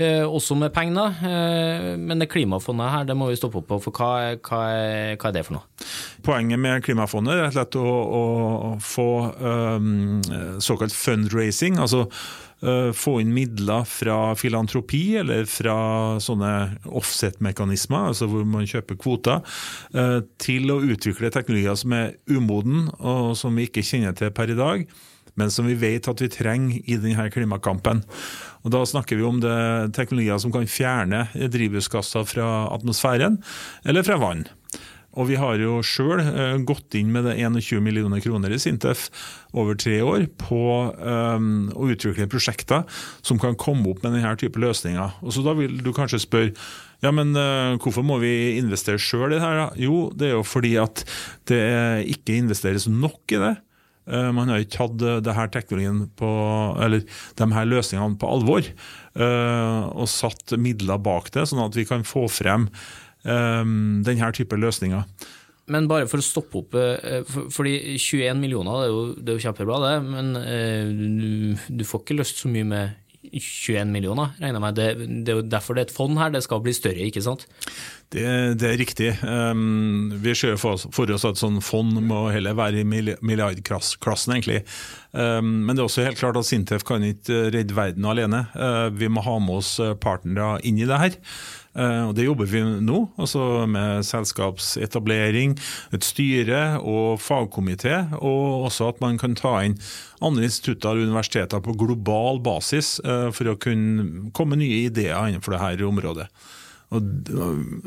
uh, 0.00 0.24
også 0.28 0.56
med 0.60 0.72
penger. 0.74 1.18
Uh, 1.24 1.90
men 2.00 2.22
det 2.22 2.30
klimafondet 2.32 2.94
her, 2.94 3.08
det 3.10 3.18
må 3.18 3.28
vi 3.32 3.40
stoppe 3.40 3.60
opp 3.60 3.68
på. 3.72 3.80
For 3.88 3.98
hva, 3.98 4.12
hva, 4.38 4.62
er, 4.70 5.18
hva 5.18 5.32
er, 5.32 5.36
det 5.36 5.44
for 5.48 5.58
noe? 5.58 5.90
Poenget 6.22 6.62
med 6.62 6.86
klimafondet 6.86 7.34
er 7.34 7.44
rett 7.48 7.52
og 7.52 7.58
slett 7.58 7.80
å, 7.82 7.98
å 8.22 8.72
få 8.82 9.10
um, 9.42 10.22
såkalt 10.62 10.94
fundraising. 10.96 11.80
altså 11.82 12.06
få 12.94 13.16
inn 13.22 13.32
midler 13.34 13.86
fra 13.88 14.34
filantropi 14.38 15.02
eller 15.22 15.48
fra 15.50 15.76
sånne 16.22 16.52
offset-mekanismer, 16.86 18.10
altså 18.12 18.28
hvor 18.30 18.46
man 18.48 18.68
kjøper 18.70 18.98
kvoter, 19.02 19.42
eh, 19.94 20.20
til 20.42 20.70
å 20.70 20.82
utvikle 20.82 21.32
teknologier 21.34 21.78
som 21.78 21.96
er 21.96 22.14
umoden 22.30 22.86
og 23.00 23.34
som 23.38 23.56
vi 23.58 23.66
ikke 23.66 23.84
kjenner 23.86 24.14
til 24.18 24.30
per 24.34 24.52
i 24.52 24.58
dag 24.58 24.86
men 25.40 25.50
som 25.50 25.64
vi 25.64 25.76
vet 25.78 26.08
at 26.10 26.20
vi 26.20 26.28
trenger 26.28 26.80
i 26.84 26.98
denne 27.00 27.28
klimakampen. 27.32 28.02
Og 28.62 28.74
Da 28.74 28.82
snakker 28.84 29.16
vi 29.16 29.24
om 29.26 29.40
det 29.40 29.94
teknologier 29.96 30.38
som 30.38 30.52
kan 30.52 30.68
fjerne 30.68 31.24
drivhusgasser 31.32 32.26
fra 32.28 32.68
atmosfæren 32.74 33.40
eller 33.84 34.04
fra 34.04 34.18
vann. 34.20 34.44
Og 35.12 35.28
vi 35.28 35.36
har 35.36 35.60
jo 35.60 35.80
sjøl 35.84 36.22
uh, 36.24 36.56
gått 36.64 36.96
inn 36.96 37.10
med 37.12 37.26
det 37.28 37.36
21 37.40 37.82
millioner 37.84 38.22
kroner 38.24 38.52
i 38.52 38.60
Sintef 38.60 39.08
over 39.52 39.76
tre 39.76 39.98
år 40.04 40.24
på 40.40 40.62
um, 40.96 41.68
å 41.76 41.90
utvikle 41.92 42.30
prosjekter 42.32 42.86
som 43.20 43.40
kan 43.40 43.58
komme 43.60 43.90
opp 43.92 44.00
med 44.04 44.16
denne 44.16 44.32
type 44.40 44.60
løsninger. 44.62 45.18
Og 45.20 45.34
så 45.34 45.44
Da 45.44 45.56
vil 45.58 45.82
du 45.84 45.92
kanskje 45.96 46.22
spørre 46.22 46.54
ja, 47.02 47.10
men 47.10 47.34
uh, 47.34 47.74
hvorfor 47.82 48.06
må 48.06 48.20
vi 48.22 48.60
investere 48.60 49.00
sjøl 49.02 49.32
i 49.32 49.36
det 49.36 49.42
her? 49.44 49.62
Jo, 49.80 50.06
det 50.14 50.30
er 50.30 50.36
jo 50.36 50.46
fordi 50.46 50.76
at 50.80 51.04
det 51.50 51.60
ikke 52.14 52.38
investeres 52.38 52.88
nok 52.88 53.36
i 53.36 53.42
det. 53.42 53.54
Man 54.02 54.48
har 54.50 54.58
ikke 54.58 54.80
tatt 54.80 54.94
det 55.22 55.34
her 55.36 55.50
teknologien 55.54 56.08
på, 56.18 56.28
eller 56.82 57.04
de 57.38 57.46
her 57.54 57.68
løsningene 57.70 58.18
på 58.18 58.30
alvor 58.34 58.66
og 59.14 60.10
satt 60.10 60.56
midler 60.58 60.98
bak 60.98 61.30
det, 61.36 61.44
sånn 61.46 61.62
at 61.62 61.78
vi 61.78 61.84
kan 61.86 62.02
få 62.02 62.24
frem 62.26 62.66
denne 63.22 64.32
type 64.34 64.56
løsninger. 64.58 65.04
Men 65.70 65.86
bare 65.90 66.08
for 66.10 66.18
å 66.18 66.26
stoppe 66.26 66.62
opp, 66.62 66.74
eh, 66.74 67.22
fordi 67.52 67.76
21 67.94 68.40
millioner 68.42 68.82
det 68.82 68.88
er 68.88 68.90
jo, 68.90 69.04
det 69.14 69.30
er 69.30 69.38
jo 69.38 69.44
kjempebra, 69.46 69.78
det. 69.84 69.94
Men 70.08 70.34
eh, 70.40 70.90
du, 70.90 71.30
du, 71.70 71.86
får 71.86 72.02
ikke 72.02 72.18
løst 72.18 72.42
så 72.42 72.50
mye 72.50 72.66
med 72.66 72.98
21 73.30 73.92
millioner, 73.94 74.32
regner 74.42 74.58
jeg 74.58 74.64
med. 74.64 74.78
Det, 74.80 75.08
det, 75.22 75.30
er 75.30 75.38
jo 75.38 75.46
derfor 75.46 75.78
det 75.78 75.84
er 75.84 75.88
et 75.88 75.94
fond 75.94 76.18
her, 76.18 76.32
det 76.34 76.42
skal 76.42 76.64
bli 76.64 76.74
større, 76.74 77.06
ikke 77.06 77.22
sant? 77.22 77.46
Det, 78.12 78.26
det 78.60 78.68
er 78.68 78.80
riktig. 78.80 79.12
Um, 79.22 80.10
vi 80.20 80.34
ser 80.36 80.58
for, 80.60 80.82
for 80.92 81.14
oss 81.14 81.24
at 81.30 81.38
sånn 81.40 81.62
fond 81.64 81.94
må 82.02 82.26
heller 82.34 82.58
være 82.58 82.82
i 82.82 82.88
milliardklassen, 83.22 84.34
egentlig. 84.34 84.64
Um, 85.14 85.62
men 85.62 85.76
det 85.76 85.84
er 85.84 85.86
også 85.86 86.04
helt 86.08 86.20
klart 86.20 86.42
at 86.42 86.50
Sintef 86.50 86.84
kan 86.88 87.06
ikke 87.06 87.46
redde 87.54 87.78
verden 87.78 88.10
alene. 88.10 88.48
Uh, 88.58 88.90
vi 88.90 89.08
må 89.08 89.22
ha 89.24 89.38
med 89.40 89.62
oss 89.62 89.76
partnere 90.02 90.58
inn 90.66 90.82
i 90.82 90.90
det 90.90 91.00
her. 91.06 91.20
Eh, 91.72 92.02
og 92.08 92.14
Det 92.16 92.26
jobber 92.26 92.48
vi 92.50 92.62
nå, 92.84 92.98
altså 93.16 93.64
med 93.70 94.04
selskapsetablering, 94.04 95.56
et 95.96 96.04
styre 96.04 96.62
og 96.80 97.20
fagkomité. 97.22 98.04
Og 98.20 98.68
også 98.68 98.92
at 98.92 99.00
man 99.04 99.18
kan 99.20 99.36
ta 99.38 99.58
inn 99.64 99.78
andre 100.20 100.48
institutter 100.48 100.96
og 100.96 101.08
universiteter 101.08 101.62
på 101.64 101.76
global 101.78 102.42
basis 102.44 102.98
eh, 103.04 103.30
for 103.32 103.52
å 103.52 103.58
kunne 103.60 104.32
komme 104.36 104.60
nye 104.60 104.84
ideer 104.88 105.30
innenfor 105.30 105.56
dette 105.56 105.88
området. 105.88 106.28
Og, 106.92 107.00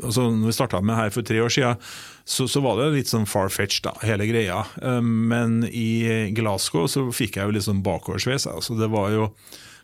altså, 0.02 0.24
når 0.34 0.48
vi 0.50 0.56
starta 0.56 0.80
med 0.82 0.98
her 0.98 1.12
for 1.14 1.22
tre 1.22 1.38
år 1.38 1.52
siden, 1.52 1.78
så, 2.26 2.48
så 2.50 2.62
var 2.64 2.80
det 2.80 2.88
litt 2.96 3.10
sånn 3.12 3.28
far-fetched, 3.30 3.84
da, 3.86 3.94
hele 4.02 4.26
greia. 4.26 4.64
Eh, 4.82 4.98
men 5.02 5.60
i 5.70 6.32
Glasgow 6.34 6.90
så 6.90 7.06
fikk 7.14 7.38
jeg 7.38 7.46
jo 7.46 7.54
litt 7.54 7.68
sånn 7.68 7.84
bakoversveis. 7.86 8.48
Altså, 8.50 8.74
det 8.80 8.90
var 8.90 9.14
jo 9.14 9.30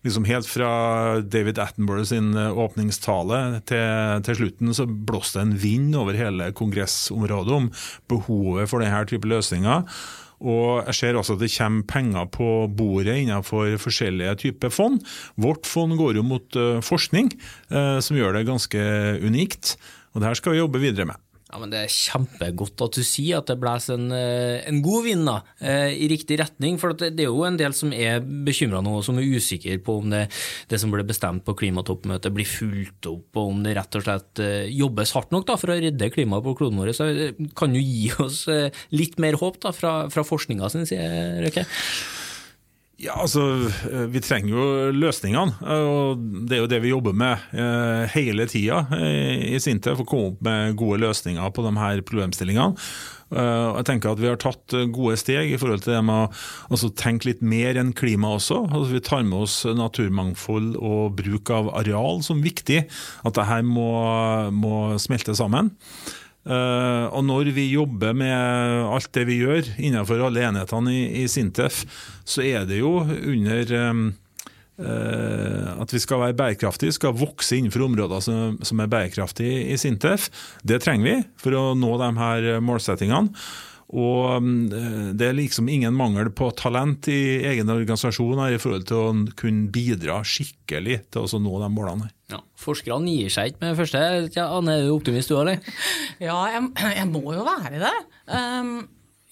liksom 0.07 0.27
helt 0.27 0.49
fra 0.51 0.71
David 1.23 1.61
Attenborough 1.63 2.07
sin 2.09 2.33
eh, 2.39 2.59
åpningstale 2.59 3.63
til, 3.69 4.25
til 4.27 4.41
slutten 4.41 4.75
så 4.77 4.87
blåste 4.87 5.43
en 5.43 5.55
vind 5.59 5.95
over 5.99 6.19
hele 6.19 6.51
kongressområdet 6.59 7.57
om 7.57 7.71
behovet 8.11 8.71
for 8.71 8.83
denne 8.83 9.05
type 9.09 9.31
løsninger. 9.31 9.87
Og 10.43 10.83
jeg 10.89 10.99
ser 10.99 11.19
også 11.19 11.37
at 11.37 11.45
det 11.45 11.53
kommer 11.55 11.87
penger 11.87 12.31
på 12.35 12.49
bordet 12.67 13.21
innenfor 13.23 13.77
forskjellige 13.79 14.35
typer 14.43 14.73
fond. 14.75 14.99
Vårt 15.39 15.69
fond 15.71 15.95
går 15.99 16.19
jo 16.19 16.25
mot 16.27 16.59
uh, 16.59 16.81
forskning, 16.83 17.31
uh, 17.71 18.03
som 18.03 18.19
gjør 18.19 18.35
det 18.35 18.49
ganske 18.49 18.87
unikt. 19.23 19.77
Og 20.13 20.21
det 20.21 20.33
her 20.33 20.41
skal 20.41 20.57
vi 20.57 20.65
jobbe 20.65 20.83
videre 20.83 21.13
med. 21.13 21.21
Ja, 21.53 21.59
men 21.61 21.69
Det 21.69 21.81
er 21.85 21.91
kjempegodt 21.93 22.81
at 22.81 22.97
du 22.97 23.03
sier 23.05 23.43
at 23.43 23.51
det 23.51 23.59
blåser 23.61 23.99
en, 23.99 24.07
eh, 24.17 24.65
en, 24.65 24.79
god 24.81 25.05
vind 25.05 25.27
da, 25.29 25.35
eh, 25.61 25.93
i 25.93 26.09
riktig 26.09 26.39
retning. 26.41 26.79
For 26.81 26.97
det, 26.97 27.13
er 27.21 27.29
jo 27.29 27.45
en 27.45 27.59
del 27.61 27.77
som 27.77 27.93
er 27.93 28.25
bekymra 28.25 28.81
nå, 28.81 28.95
og 28.97 29.05
som 29.05 29.21
er 29.21 29.29
usikre 29.29 29.77
på 29.85 29.99
om 30.01 30.09
det, 30.09 30.23
det, 30.73 30.81
som 30.81 30.91
ble 30.95 31.05
bestemt 31.05 31.45
på 31.45 31.53
klimatoppmøtet 31.61 32.33
blir 32.33 32.49
fulgt 32.49 33.11
opp, 33.11 33.37
og 33.37 33.53
om 33.53 33.61
det 33.67 33.77
rett 33.77 34.01
og 34.01 34.07
slett 34.07 34.41
eh, 34.41 34.73
jobbes 34.73 35.13
hardt 35.13 35.37
nok 35.37 35.45
da, 35.53 35.59
for 35.61 35.75
å 35.75 35.77
redde 35.77 36.11
klimaet 36.15 36.49
på 36.49 36.57
kloden 36.57 36.81
vår. 36.81 36.95
Så 36.97 37.13
kan 37.59 37.77
jo 37.77 37.85
gi 37.85 38.09
oss 38.25 38.47
litt 38.89 39.21
mer 39.21 39.37
håp 39.37 39.61
da, 39.61 39.77
fra, 39.77 39.95
fra 40.09 40.25
forskninga 40.25 40.73
sin 40.73 40.89
side, 40.89 41.13
Røkke? 41.45 41.69
Ja, 43.01 43.17
altså, 43.19 43.41
eh, 43.91 44.07
Vi 44.13 44.21
trenger 44.21 44.53
jo 44.53 44.93
løsningene. 44.93 45.57
og 45.63 46.19
Det 46.47 46.57
er 46.57 46.61
jo 46.61 46.71
det 46.71 46.83
vi 46.83 46.93
jobber 46.93 47.13
med 47.13 47.39
eh, 47.53 48.07
hele 48.15 48.47
tida 48.47 48.87
i 48.93 49.59
Sintef. 49.59 49.99
Å 49.99 50.07
komme 50.07 50.33
opp 50.33 50.43
med 50.43 50.77
gode 50.77 51.01
løsninger 51.01 51.51
på 51.51 51.65
de 51.67 51.75
her 51.79 52.03
problemstillingene. 52.03 52.77
Jeg 53.33 53.85
tenker 53.89 54.13
at 54.13 54.21
Vi 54.21 54.29
har 54.29 54.37
tatt 54.37 54.75
gode 54.93 55.17
steg 55.17 55.55
i 55.55 55.57
forhold 55.57 55.81
til 55.81 55.95
det 55.95 56.03
med 56.05 56.29
å 56.69 56.91
tenke 56.93 57.31
litt 57.31 57.41
mer 57.41 57.79
enn 57.81 57.95
klima 57.97 58.35
også. 58.37 58.69
Altså, 58.69 58.93
vi 58.93 59.01
tar 59.01 59.23
med 59.25 59.47
oss 59.47 59.65
naturmangfold 59.65 60.77
og 60.77 61.17
bruk 61.17 61.49
av 61.49 61.73
areal 61.81 62.21
som 62.23 62.43
viktig. 62.45 62.83
At 63.25 63.39
dette 63.41 63.63
må, 63.65 63.89
må 64.53 64.99
smelte 65.01 65.33
sammen. 65.33 65.73
Uh, 66.43 67.07
og 67.15 67.23
når 67.23 67.53
vi 67.55 67.69
jobber 67.71 68.17
med 68.19 68.35
alt 68.91 69.13
det 69.15 69.29
vi 69.29 69.39
gjør 69.45 69.69
innenfor 69.79 70.25
alle 70.27 70.43
enhetene 70.49 70.91
i, 70.91 71.05
i 71.23 71.29
Sintef, 71.31 71.85
så 72.27 72.43
er 72.43 72.67
det 72.67 72.81
jo 72.81 72.97
under 73.05 73.75
um, 73.93 74.01
uh, 74.83 75.69
at 75.85 75.95
vi 75.95 76.03
skal 76.03 76.25
være 76.25 76.39
bærekraftige, 76.41 76.97
skal 76.99 77.15
vokse 77.15 77.61
innenfor 77.61 77.87
områder 77.87 78.25
som, 78.27 78.57
som 78.59 78.83
er 78.83 78.91
bærekraftige 78.91 79.69
i 79.71 79.79
Sintef. 79.79 80.33
Det 80.67 80.83
trenger 80.83 81.07
vi 81.07 81.17
for 81.39 81.59
å 81.59 81.67
nå 81.79 81.95
de 82.03 82.11
her 82.19 82.51
målsettingene. 82.65 83.31
Og 83.93 84.39
um, 84.41 84.71
Det 84.71 85.27
er 85.27 85.37
liksom 85.37 85.69
ingen 85.69 85.95
mangel 85.97 86.31
på 86.33 86.49
talent 86.57 87.09
i 87.13 87.43
egen 87.51 87.69
organisasjoner 87.73 88.55
i 88.55 88.61
forhold 88.63 88.87
til 88.89 89.01
å 89.01 89.35
kunne 89.39 89.69
bidra 89.73 90.23
skikkelig 90.25 91.03
til 91.13 91.27
å 91.29 91.43
nå 91.43 91.61
de 91.61 91.69
målene. 91.73 92.09
Ja, 92.33 92.41
Forskerne 92.63 93.13
gir 93.13 93.33
seg 93.33 93.53
ikke 93.53 93.65
med 93.65 93.75
det 93.75 93.81
første. 93.83 94.03
Ja, 94.39 94.49
Anne, 94.57 94.79
er 94.79 94.89
du 94.89 94.95
optimist 94.97 95.33
du, 95.33 95.37
eller? 95.43 95.61
Ja, 96.23 96.39
jeg, 96.55 96.71
jeg, 96.81 97.07
må 97.13 97.25
jo 97.35 97.45
være 97.45 97.83
det. 97.83 97.95
Um, 98.33 98.75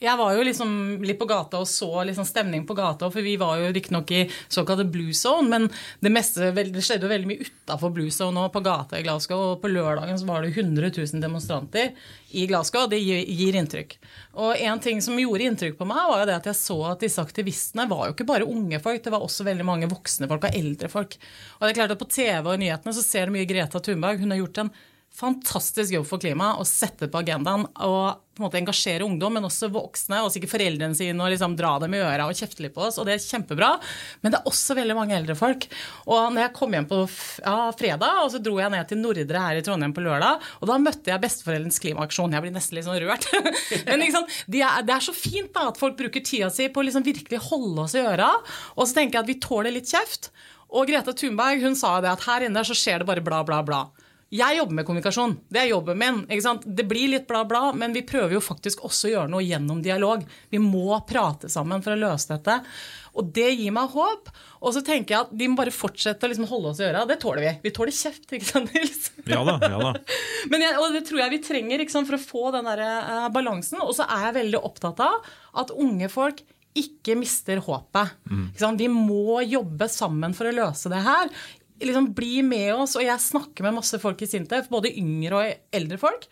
jeg 0.01 0.17
var 0.17 0.33
jo 0.33 0.45
liksom 0.47 0.71
litt 1.05 1.19
på 1.21 1.29
gata 1.29 1.59
og 1.61 1.69
så 1.69 2.05
liksom 2.09 2.25
stemning 2.25 2.63
på 2.67 2.75
gata, 2.79 3.11
for 3.13 3.25
vi 3.25 3.35
var 3.41 3.59
jo 3.61 3.73
riktignok 3.75 4.11
i 4.17 4.23
såkalte 4.49 4.87
blue 4.89 5.13
zone, 5.17 5.49
men 5.53 5.69
det 6.01 6.13
meste 6.15 6.49
det 6.57 6.85
skjedde 6.85 7.05
jo 7.05 7.13
veldig 7.13 7.29
mye 7.29 7.45
utafor 7.45 7.93
blue 7.93 8.15
zone 8.15 8.47
og 8.47 8.55
på 8.55 8.63
gata 8.65 8.97
i 8.97 9.05
Glasgow. 9.05 9.53
Og 9.53 9.61
på 9.61 9.69
lørdagen 9.69 10.17
så 10.17 10.29
var 10.29 10.41
det 10.41 10.55
100 10.55 10.89
000 10.97 11.21
demonstranter 11.21 11.93
i 12.33 12.47
Glasgow, 12.49 12.87
og 12.87 12.95
det 12.95 13.03
gir 13.03 13.59
inntrykk. 13.61 13.99
Og 14.41 14.57
en 14.57 14.81
ting 14.81 15.05
som 15.05 15.21
gjorde 15.21 15.51
inntrykk 15.51 15.77
på 15.77 15.89
meg, 15.91 16.01
var 16.09 16.23
jo 16.23 16.31
det 16.31 16.39
at 16.41 16.49
jeg 16.49 16.61
så 16.63 16.79
at 16.95 17.05
disse 17.05 17.21
aktivistene 17.21 17.89
var 17.91 18.07
jo 18.09 18.17
ikke 18.17 18.29
bare 18.31 18.49
unge 18.49 18.81
folk, 18.81 19.05
det 19.05 19.13
var 19.13 19.27
også 19.27 19.45
veldig 19.51 19.69
mange 19.69 19.91
voksne 19.91 20.31
folk 20.31 20.49
og 20.49 20.57
eldre 20.57 20.89
folk. 20.93 21.19
Og 21.59 21.67
det 21.67 21.75
er 21.75 21.81
klart 21.83 21.93
at 21.93 22.01
på 22.01 22.09
TV 22.09 22.49
og 22.55 22.63
nyhetene 22.63 22.97
så 22.97 23.05
ser 23.05 23.29
du 23.29 23.37
mye 23.37 23.49
Greta 23.51 23.85
Thunberg. 23.85 24.25
Hun 24.25 24.33
har 24.33 24.41
gjort 24.41 24.65
en 24.65 24.73
fantastisk 25.15 25.93
jobb 25.93 26.07
for 26.09 26.23
klimaet 26.23 26.61
å 26.61 26.67
sette 26.69 27.09
på 27.11 27.21
agendaen 27.21 27.67
og 27.83 28.21
på 28.41 28.41
en 28.41 28.47
måte 28.47 28.61
engasjere 28.61 29.05
ungdom, 29.05 29.35
men 29.37 29.45
også 29.45 29.69
voksne, 29.75 30.23
og 30.25 30.31
sikkert 30.33 30.55
foreldrene 30.55 30.97
sine, 30.97 31.19
og 31.21 31.29
liksom 31.33 31.57
dra 31.59 31.75
dem 31.83 31.93
i 31.93 32.01
øra 32.01 32.25
og 32.31 32.39
kjefte 32.39 32.63
litt 32.65 32.73
på 32.73 32.87
oss. 32.87 32.97
Og 32.97 33.05
det 33.05 33.19
er 33.19 33.25
kjempebra. 33.25 33.69
Men 34.23 34.33
det 34.33 34.39
er 34.39 34.49
også 34.49 34.77
veldig 34.79 34.97
mange 34.97 35.17
eldre 35.19 35.37
folk. 35.37 35.67
Og 36.07 36.31
når 36.33 36.47
jeg 36.47 36.55
kom 36.57 36.77
hjem 36.77 36.89
på 36.89 37.03
ja, 37.05 37.57
fredag, 37.77 38.23
og 38.23 38.31
så 38.33 38.41
dro 38.41 38.57
jeg 38.63 38.73
ned 38.73 38.89
til 38.89 39.03
Nordre 39.03 39.45
her 39.45 39.61
i 39.61 39.65
Trondheim 39.67 39.93
på 39.93 40.05
lørdag, 40.07 40.47
og 40.63 40.73
da 40.73 40.79
møtte 40.81 41.13
jeg 41.13 41.25
besteforeldrenes 41.27 41.83
klimaaksjon. 41.85 42.39
Jeg 42.39 42.47
blir 42.47 42.55
nesten 42.57 42.79
litt 42.79 42.89
sånn 42.89 43.01
rørt. 43.05 43.29
men 43.91 44.05
liksom, 44.07 44.29
det 44.49 44.65
er, 44.65 44.87
det 44.89 44.97
er, 44.97 45.05
så 45.05 45.17
fint 45.17 45.53
da, 45.53 45.69
at 45.75 45.81
folk 45.83 45.99
bruker 46.01 46.25
tida 46.25 46.49
si 46.55 46.71
på 46.73 46.81
å 46.81 46.87
liksom 46.89 47.05
virkelig 47.05 47.43
holde 47.51 47.85
oss 47.85 47.99
i 47.99 48.07
øra. 48.07 48.31
Og 48.79 48.87
så 48.87 49.03
tenker 49.03 49.19
jeg 49.21 49.27
at 49.27 49.33
vi 49.35 49.41
tåler 49.45 49.77
litt 49.77 49.91
kjeft. 49.91 50.31
Og 50.71 50.89
Grete 50.89 51.13
Thunberg 51.19 51.67
hun 51.67 51.77
sa 51.77 51.99
det 52.01 52.15
at 52.15 52.25
her 52.25 52.47
inne 52.47 52.65
så 52.65 52.79
skjer 52.79 53.03
det 53.03 53.11
bare 53.11 53.27
bla, 53.27 53.43
bla, 53.45 53.61
bla. 53.67 53.89
Jeg 54.31 54.61
jobber 54.61 54.77
med 54.79 54.87
kommunikasjon. 54.87 55.33
Det 55.51 55.59
er 55.59 55.73
jobben 55.73 55.99
min. 55.99 56.19
Det 56.63 56.85
blir 56.87 57.11
litt 57.11 57.27
bla, 57.27 57.43
bla, 57.51 57.73
men 57.75 57.91
vi 57.91 58.05
prøver 58.07 58.37
jo 58.37 58.43
faktisk 58.45 58.85
også 58.87 59.09
å 59.09 59.11
gjøre 59.11 59.31
noe 59.33 59.43
gjennom 59.43 59.81
dialog. 59.83 60.23
Vi 60.53 60.61
må 60.63 61.01
prate 61.09 61.51
sammen 61.51 61.83
for 61.83 61.97
å 61.97 61.99
løse 61.99 62.31
dette. 62.31 62.61
Og 63.19 63.33
det 63.35 63.49
gir 63.49 63.75
meg 63.75 63.91
håp. 63.91 64.31
Og 64.61 64.77
så 64.77 64.85
tenker 64.87 65.17
jeg 65.17 65.27
at 65.27 65.33
de 65.35 65.49
må 65.51 65.59
bare 65.59 65.75
fortsette 65.75 66.29
å 66.29 66.31
liksom 66.31 66.47
holde 66.47 66.71
oss 66.71 66.79
i 66.79 66.87
øra. 66.87 67.03
Det 67.11 67.19
tåler 67.25 67.43
vi. 67.43 67.57
Vi 67.65 67.75
tåler 67.75 67.97
kjeft, 67.97 68.29
ikke 68.31 68.47
sant, 68.53 68.71
Nils? 68.77 69.11
Ja 69.27 69.43
da, 69.49 69.57
ja 69.67 69.83
da. 69.83 69.93
men 70.53 70.67
jeg, 70.69 70.79
og 70.79 70.95
det 70.95 71.03
tror 71.11 71.25
jeg 71.25 71.35
vi 71.35 71.43
trenger 71.51 71.85
sant, 71.91 72.07
for 72.07 72.21
å 72.21 72.23
få 72.23 72.55
den 72.55 72.71
der, 72.71 72.87
uh, 72.87 73.27
balansen. 73.35 73.83
Og 73.83 73.97
så 73.99 74.07
er 74.07 74.29
jeg 74.29 74.39
veldig 74.45 74.63
opptatt 74.71 75.03
av 75.11 75.27
at 75.59 75.75
unge 75.75 76.07
folk 76.13 76.45
ikke 76.79 77.17
mister 77.19 77.59
håpet. 77.67 78.13
Mm. 78.31 78.77
Vi 78.79 78.87
må 78.95 79.41
jobbe 79.43 79.89
sammen 79.91 80.37
for 80.39 80.47
å 80.47 80.55
løse 80.55 80.93
det 80.93 81.01
her 81.03 81.33
liksom 81.89 82.11
bli 82.17 82.41
med 82.47 82.75
oss. 82.75 82.97
Og 82.99 83.05
jeg 83.07 83.25
snakker 83.25 83.67
med 83.67 83.79
masse 83.81 84.01
folk 84.03 84.21
i 84.23 84.29
Sintef, 84.31 84.69
både 84.73 84.93
yngre 85.01 85.41
og 85.41 85.77
eldre 85.81 86.01
folk, 86.01 86.27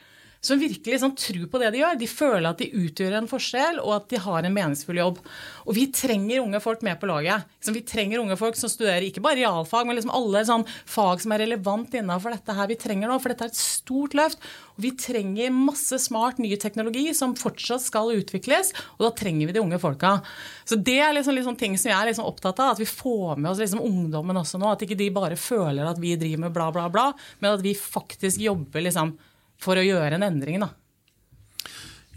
som 0.44 0.60
virkelig 0.60 1.00
sånn, 1.02 1.16
tror 1.18 1.48
på 1.50 1.58
det 1.58 1.72
de 1.74 1.80
gjør. 1.80 1.96
De 1.98 2.08
føler 2.10 2.46
at 2.46 2.60
de 2.62 2.68
utgjør 2.78 3.16
en 3.18 3.28
forskjell, 3.30 3.80
og 3.82 3.94
at 3.96 4.06
de 4.12 4.20
har 4.22 4.46
en 4.46 4.54
meningsfull 4.54 5.00
jobb. 5.00 5.18
Og 5.66 5.74
vi 5.74 5.88
trenger 5.90 6.44
unge 6.44 6.60
folk 6.62 6.84
med 6.86 7.00
på 7.00 7.08
laget. 7.10 7.48
Liksom, 7.58 7.74
vi 7.74 7.82
trenger 7.88 8.22
unge 8.22 8.38
folk 8.38 8.58
som 8.58 8.70
studerer 8.70 9.08
ikke 9.08 9.22
bare 9.24 9.40
realfag, 9.40 9.88
men 9.88 9.98
liksom 9.98 10.14
alle 10.14 10.44
sånn 10.46 10.66
fag 10.88 11.24
som 11.24 11.34
er 11.34 11.42
relevant 11.42 11.96
innenfor 11.98 12.36
dette 12.36 12.54
her 12.54 12.70
vi 12.70 12.78
trenger 12.78 13.10
nå. 13.10 13.18
For 13.18 13.34
dette 13.34 13.48
er 13.48 13.52
et 13.52 13.58
stort 13.58 14.14
løft. 14.18 14.48
Og 14.78 14.84
vi 14.86 14.94
trenger 14.94 15.54
masse 15.54 15.98
smart 16.04 16.38
ny 16.38 16.52
teknologi 16.60 17.08
som 17.18 17.34
fortsatt 17.38 17.82
skal 17.82 18.14
utvikles, 18.14 18.70
og 18.96 19.08
da 19.08 19.14
trenger 19.18 19.50
vi 19.50 19.58
de 19.58 19.64
unge 19.64 19.82
folka. 19.82 20.20
Så 20.68 20.78
det 20.78 21.00
er 21.02 21.16
liksom, 21.16 21.34
liksom 21.34 21.58
ting 21.58 21.74
som 21.80 21.90
jeg 21.90 21.98
er 21.98 22.12
liksom 22.12 22.28
opptatt 22.28 22.62
av, 22.62 22.76
at 22.76 22.82
vi 22.82 22.86
får 22.86 23.40
med 23.40 23.50
oss 23.50 23.62
liksom 23.64 23.82
ungdommen 23.82 24.38
også 24.38 24.62
nå. 24.62 24.70
At 24.70 24.86
ikke 24.86 24.98
de 25.02 25.10
bare 25.14 25.40
føler 25.40 25.88
at 25.88 25.98
vi 25.98 26.14
driver 26.20 26.46
med 26.46 26.54
bla, 26.54 26.70
bla, 26.74 26.86
bla, 26.92 27.10
men 27.42 27.56
at 27.56 27.64
vi 27.66 27.74
faktisk 27.74 28.38
jobber 28.46 28.86
liksom 28.86 29.16
for 29.62 29.78
å 29.78 29.86
gjøre 29.86 30.18
en 30.18 30.26
endring. 30.30 30.62
da. 30.64 30.72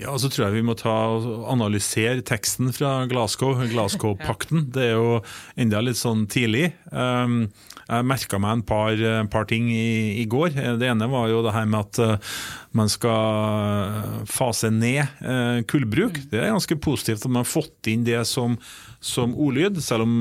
Ja, 0.02 0.16
så 0.18 0.32
tror 0.32 0.48
jeg 0.48 0.56
vi 0.56 0.66
må 0.66 0.74
ta 0.78 0.94
og 1.14 1.44
analysere 1.52 2.24
teksten 2.26 2.72
fra 2.74 3.04
Glasgow, 3.10 3.60
Glasgow-pakten. 3.70 4.64
Det 4.74 4.88
er 4.88 4.96
jo 4.96 5.20
enda 5.60 5.82
litt 5.84 6.00
sånn 6.00 6.26
tidlig. 6.32 6.72
Um, 6.90 7.52
jeg 7.86 8.08
merka 8.08 8.40
meg 8.42 8.56
en 8.56 8.64
par, 8.66 9.04
par 9.34 9.46
ting 9.52 9.68
i, 9.70 10.22
i, 10.24 10.26
går. 10.32 10.56
Det 10.82 10.90
ene 10.90 11.10
var 11.12 11.28
jo 11.30 11.44
det 11.46 11.54
her 11.54 11.70
med 11.70 11.84
at 11.84 12.02
uh, 12.02 12.38
man 12.78 12.90
skal 12.90 14.26
fase 14.32 14.72
ned 14.74 15.68
kullbruk. 15.70 16.18
Mm. 16.18 16.30
Det 16.32 16.40
er 16.40 16.54
ganske 16.56 16.80
positivt 16.82 17.28
at 17.28 17.30
man 17.30 17.44
har 17.44 17.52
fått 17.52 17.92
inn 17.92 18.08
det 18.08 18.24
som 18.30 18.58
som 19.02 19.34
ordlyd, 19.34 19.80
selv 19.82 20.06
om 20.06 20.12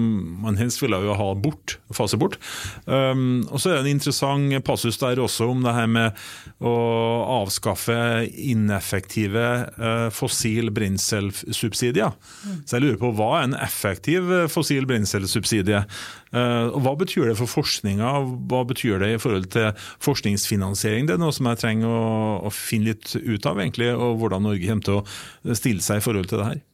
man 0.40 0.56
helst 0.56 0.80
ville 0.80 0.98
jo 1.04 1.14
ha 1.16 1.28
bort, 1.36 1.76
fase 1.94 2.16
bort. 2.20 2.38
Um, 2.86 3.44
og 3.52 3.60
så 3.60 3.70
er 3.70 3.80
det 3.80 3.90
en 3.90 3.98
interessant 3.98 4.56
passus 4.64 4.96
der 5.00 5.20
også 5.20 5.50
om 5.52 5.60
det 5.64 5.74
her 5.76 5.90
med 5.90 6.22
å 6.64 6.72
avskaffe 7.40 7.98
ineffektive 8.30 9.44
uh, 9.76 10.08
fossil 10.14 10.72
brenselsubsidier. 10.74 12.16
Mm. 12.16 12.56
Så 12.64 12.78
jeg 12.78 12.86
lurer 12.86 13.02
på 13.02 13.12
hva 13.18 13.30
er 13.38 13.50
en 13.50 13.58
effektiv 13.60 14.32
eh, 14.32 14.48
fossil 14.50 14.88
brenselsubsidie? 14.88 15.84
Uh, 16.32 16.70
og 16.70 16.80
Hva 16.86 16.94
betyr 17.02 17.28
det 17.28 17.36
for 17.40 17.50
forskninga, 17.50 18.14
hva 18.48 18.62
betyr 18.68 19.02
det 19.02 19.12
i 19.16 19.20
forhold 19.20 19.50
til 19.52 19.70
forskningsfinansiering? 20.06 21.08
Det 21.08 21.18
er 21.18 21.22
noe 21.22 21.34
som 21.36 21.50
jeg 21.50 21.60
trenger 21.60 21.92
å, 21.92 22.08
å 22.48 22.54
finne 22.54 22.94
litt 22.94 23.12
ut 23.18 23.50
av, 23.50 23.60
egentlig, 23.60 23.92
og 23.92 24.20
hvordan 24.22 24.48
Norge 24.48 24.64
kommer 24.64 24.88
til 24.88 25.00
å 25.02 25.58
stille 25.58 25.84
seg 25.84 26.00
i 26.00 26.06
forhold 26.06 26.30
til 26.30 26.40
det 26.40 26.50
her. 26.52 26.66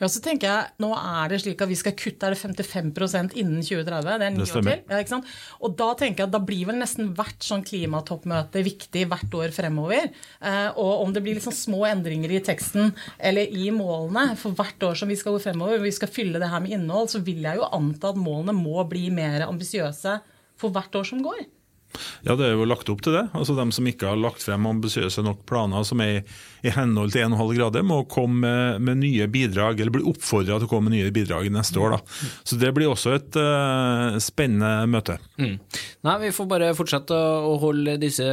Ja, 0.00 0.08
så 0.08 0.22
tenker 0.24 0.48
jeg, 0.48 0.70
Nå 0.80 0.90
er 0.96 1.28
det 1.28 1.42
slik 1.42 1.60
at 1.60 1.68
vi 1.68 1.76
skal 1.76 1.92
kutte 1.98 2.24
er 2.30 2.32
det 2.32 2.40
55% 2.40 3.34
innen 3.36 3.60
2030. 3.60 4.06
Det 4.22 4.26
er 4.26 4.32
ni 4.32 4.46
år 4.46 4.64
til. 4.64 5.12
Ja? 5.12 5.18
Og 5.60 5.76
Da 5.76 5.90
tenker 6.00 6.24
jeg 6.24 6.30
at 6.30 6.34
da 6.34 6.40
blir 6.40 6.70
vel 6.70 6.80
nesten 6.80 7.12
hvert 7.18 7.44
sånn 7.44 7.64
klimatoppmøte 7.68 8.64
viktig 8.64 9.04
hvert 9.10 9.36
år 9.36 9.52
fremover. 9.52 10.08
Eh, 10.40 10.70
og 10.80 11.04
om 11.04 11.12
det 11.12 11.22
blir 11.26 11.36
liksom 11.36 11.52
små 11.56 11.84
endringer 11.90 12.32
i 12.32 12.40
teksten 12.46 12.94
eller 13.18 13.52
i 13.52 13.68
målene 13.76 14.38
for 14.40 14.56
hvert 14.56 14.88
år 14.88 14.96
som 14.96 15.12
vi 15.12 15.20
skal 15.20 15.36
gå 15.36 15.44
fremover, 15.44 15.82
vi 15.84 15.92
skal 15.92 16.12
fylle 16.12 16.40
det 16.40 16.48
her 16.48 16.64
med 16.64 16.78
innhold, 16.78 17.12
så 17.12 17.20
vil 17.24 17.44
jeg 17.44 17.60
jo 17.60 17.68
anta 17.68 18.14
at 18.14 18.20
målene 18.20 18.56
må 18.56 18.80
bli 18.88 19.10
mer 19.12 19.44
ambisiøse 19.50 20.20
for 20.60 20.72
hvert 20.72 20.96
år 20.96 21.08
som 21.12 21.20
går. 21.24 21.44
Ja, 22.26 22.36
det 22.38 22.48
er 22.48 22.56
jo 22.56 22.68
lagt 22.68 22.90
opp 22.92 23.02
til 23.04 23.16
det. 23.16 23.26
Altså 23.36 23.56
De 23.58 23.66
som 23.74 23.88
ikke 23.88 24.08
har 24.10 24.20
lagt 24.20 24.44
frem 24.44 24.68
ambisiøse 24.70 25.24
nok 25.26 25.44
planer 25.48 25.84
som 25.86 26.02
er 26.04 26.22
i, 26.60 26.70
henhold 26.74 27.14
til 27.14 27.24
1,5 27.24 27.54
grader, 27.56 27.84
må 27.86 28.02
komme 28.10 28.40
med, 28.44 28.82
med, 28.84 29.00
nye 29.00 29.26
bidrag, 29.32 29.80
eller 29.80 29.94
bli 29.94 30.04
oppfordra 30.10 30.58
til 30.58 30.68
å 30.68 30.70
komme 30.70 30.90
med 30.90 30.98
nye 30.98 31.12
bidrag 31.14 31.48
neste 31.52 31.80
år. 31.80 31.96
da. 31.96 32.30
Så 32.44 32.58
det 32.60 32.72
blir 32.76 32.90
også 32.90 33.14
et 33.16 33.38
uh, 33.40 34.18
spennende 34.20 34.84
møte. 34.90 35.16
Mm. 35.40 35.56
Nei, 36.06 36.16
Vi 36.26 36.32
får 36.36 36.50
bare 36.50 36.72
fortsette 36.76 37.16
å 37.16 37.54
holde 37.62 37.96
disse 38.00 38.26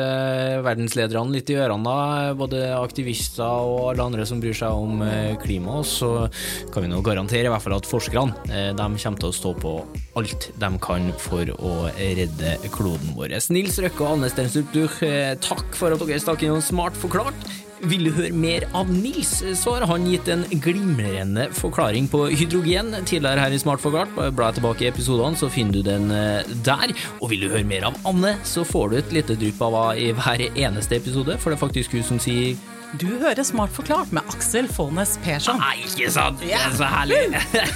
verdenslederne 0.64 1.34
litt 1.34 1.52
i 1.54 1.58
ørene, 1.60 1.88
da. 1.88 2.36
Både 2.38 2.66
aktivister 2.78 3.46
og 3.48 3.94
alle 3.94 4.10
andre 4.10 4.28
som 4.28 4.42
bryr 4.44 4.56
seg 4.58 4.76
om 4.76 5.02
eh, 5.06 5.36
klima. 5.42 5.80
Så 5.88 6.28
kan 6.74 6.84
vi 6.84 6.92
nå 6.92 7.02
garantere 7.06 7.48
i 7.48 7.54
hvert 7.54 7.64
fall 7.64 7.78
at 7.78 7.90
forskerne 7.90 8.52
eh, 8.52 8.72
de 8.76 8.88
kommer 8.98 9.24
til 9.24 9.32
å 9.32 9.36
stå 9.36 9.54
på 9.62 9.74
alt 10.18 10.50
de 10.58 10.70
kan 10.84 11.12
for 11.22 11.50
å 11.58 11.74
redde 11.96 12.58
kloden 12.74 13.14
vår. 13.18 13.38
Nils 13.54 13.78
Røkke 13.80 14.04
og 14.04 14.18
Anne 14.18 14.28
Stensrup 14.32 14.74
Duch, 14.74 14.98
eh, 15.08 15.36
takk 15.40 15.76
for 15.78 15.94
at 15.94 16.02
dere 16.04 16.20
stakk 16.20 16.44
innom 16.44 16.64
Smart 16.64 16.98
forklart. 17.00 17.48
Vil 17.86 18.08
du 18.08 18.12
høre 18.16 18.34
mer 18.34 18.66
av 18.78 18.90
Nils, 18.90 19.36
så 19.60 19.76
har 19.76 19.86
han 19.92 20.08
gitt 20.10 20.30
en 20.34 20.46
glimrende 20.64 21.48
forklaring 21.54 22.08
på 22.10 22.24
hydrogen 22.32 22.90
tidligere 23.04 23.44
her 23.44 23.54
i 23.54 23.60
Smart 23.62 23.84
forklart. 23.84 24.16
Bla 24.38 24.50
tilbake 24.56 24.88
i 24.88 24.90
episodene, 24.90 25.38
så 25.38 25.52
finner 25.54 25.78
du 25.78 25.86
den 25.86 26.10
eh, 26.14 26.56
der. 26.66 26.96
Og 27.22 27.30
vil 27.34 27.46
du 27.46 27.52
høre 27.52 27.68
mer 27.68 27.86
av 27.92 28.00
Anne, 28.10 28.34
så 28.48 28.66
får 28.66 28.90
du 28.90 28.98
et 29.02 29.14
lite 29.20 29.38
drypp 29.38 29.62
av 29.68 29.78
henne 29.78 30.08
i 30.08 30.10
hver 30.18 30.48
eneste 30.50 30.98
episode, 30.98 31.38
for 31.38 31.54
det 31.54 31.60
er 31.60 31.66
faktisk 31.68 31.94
hun 31.94 32.06
som 32.08 32.22
sier 32.22 32.58
du 32.96 33.08
hører 33.20 33.44
Smart 33.44 33.74
forklart 33.76 34.14
med 34.16 34.24
Aksel 34.32 34.68
Faanes 34.72 35.18
Persson. 35.20 35.58
Nei, 35.60 35.82
ikke 35.84 36.08
sant? 36.14 36.40
Det 36.40 36.54
er 36.56 36.72
så 36.78 36.88
herlig! 36.88 37.20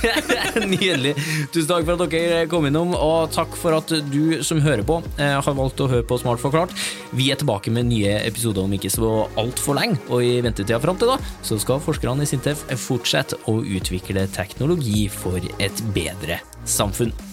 Nydelig. 0.71 1.11
Tusen 1.51 1.67
takk 1.67 1.83
for 1.89 1.99
at 1.99 2.13
dere 2.13 2.45
kom 2.51 2.67
innom, 2.69 2.93
og 2.95 3.33
takk 3.35 3.57
for 3.59 3.75
at 3.75 3.91
du 4.07 4.39
som 4.47 4.61
hører 4.63 4.85
på, 4.87 5.01
eh, 5.19 5.35
har 5.35 5.57
valgt 5.57 5.83
å 5.83 5.89
høre 5.91 6.07
på 6.07 6.15
Smart 6.21 6.39
forklart. 6.39 6.71
Vi 7.11 7.27
er 7.33 7.41
tilbake 7.41 7.73
med 7.75 7.89
nye 7.89 8.21
episoder 8.23 8.63
om 8.63 8.71
ikke 8.77 8.93
så 8.93 9.11
altfor 9.41 9.75
lenge, 9.81 9.90
og 10.09 10.23
i 10.25 10.39
ventetida 10.43 10.79
fram 10.83 10.99
til 10.99 11.13
da 11.13 11.17
så 11.45 11.59
skal 11.61 11.83
forskerne 11.83 12.25
i 12.25 12.29
Sintef 12.29 12.63
fortsette 12.81 13.39
å 13.51 13.59
utvikle 13.61 14.27
teknologi 14.35 15.07
for 15.11 15.39
et 15.59 15.85
bedre 15.95 16.41
samfunn. 16.65 17.30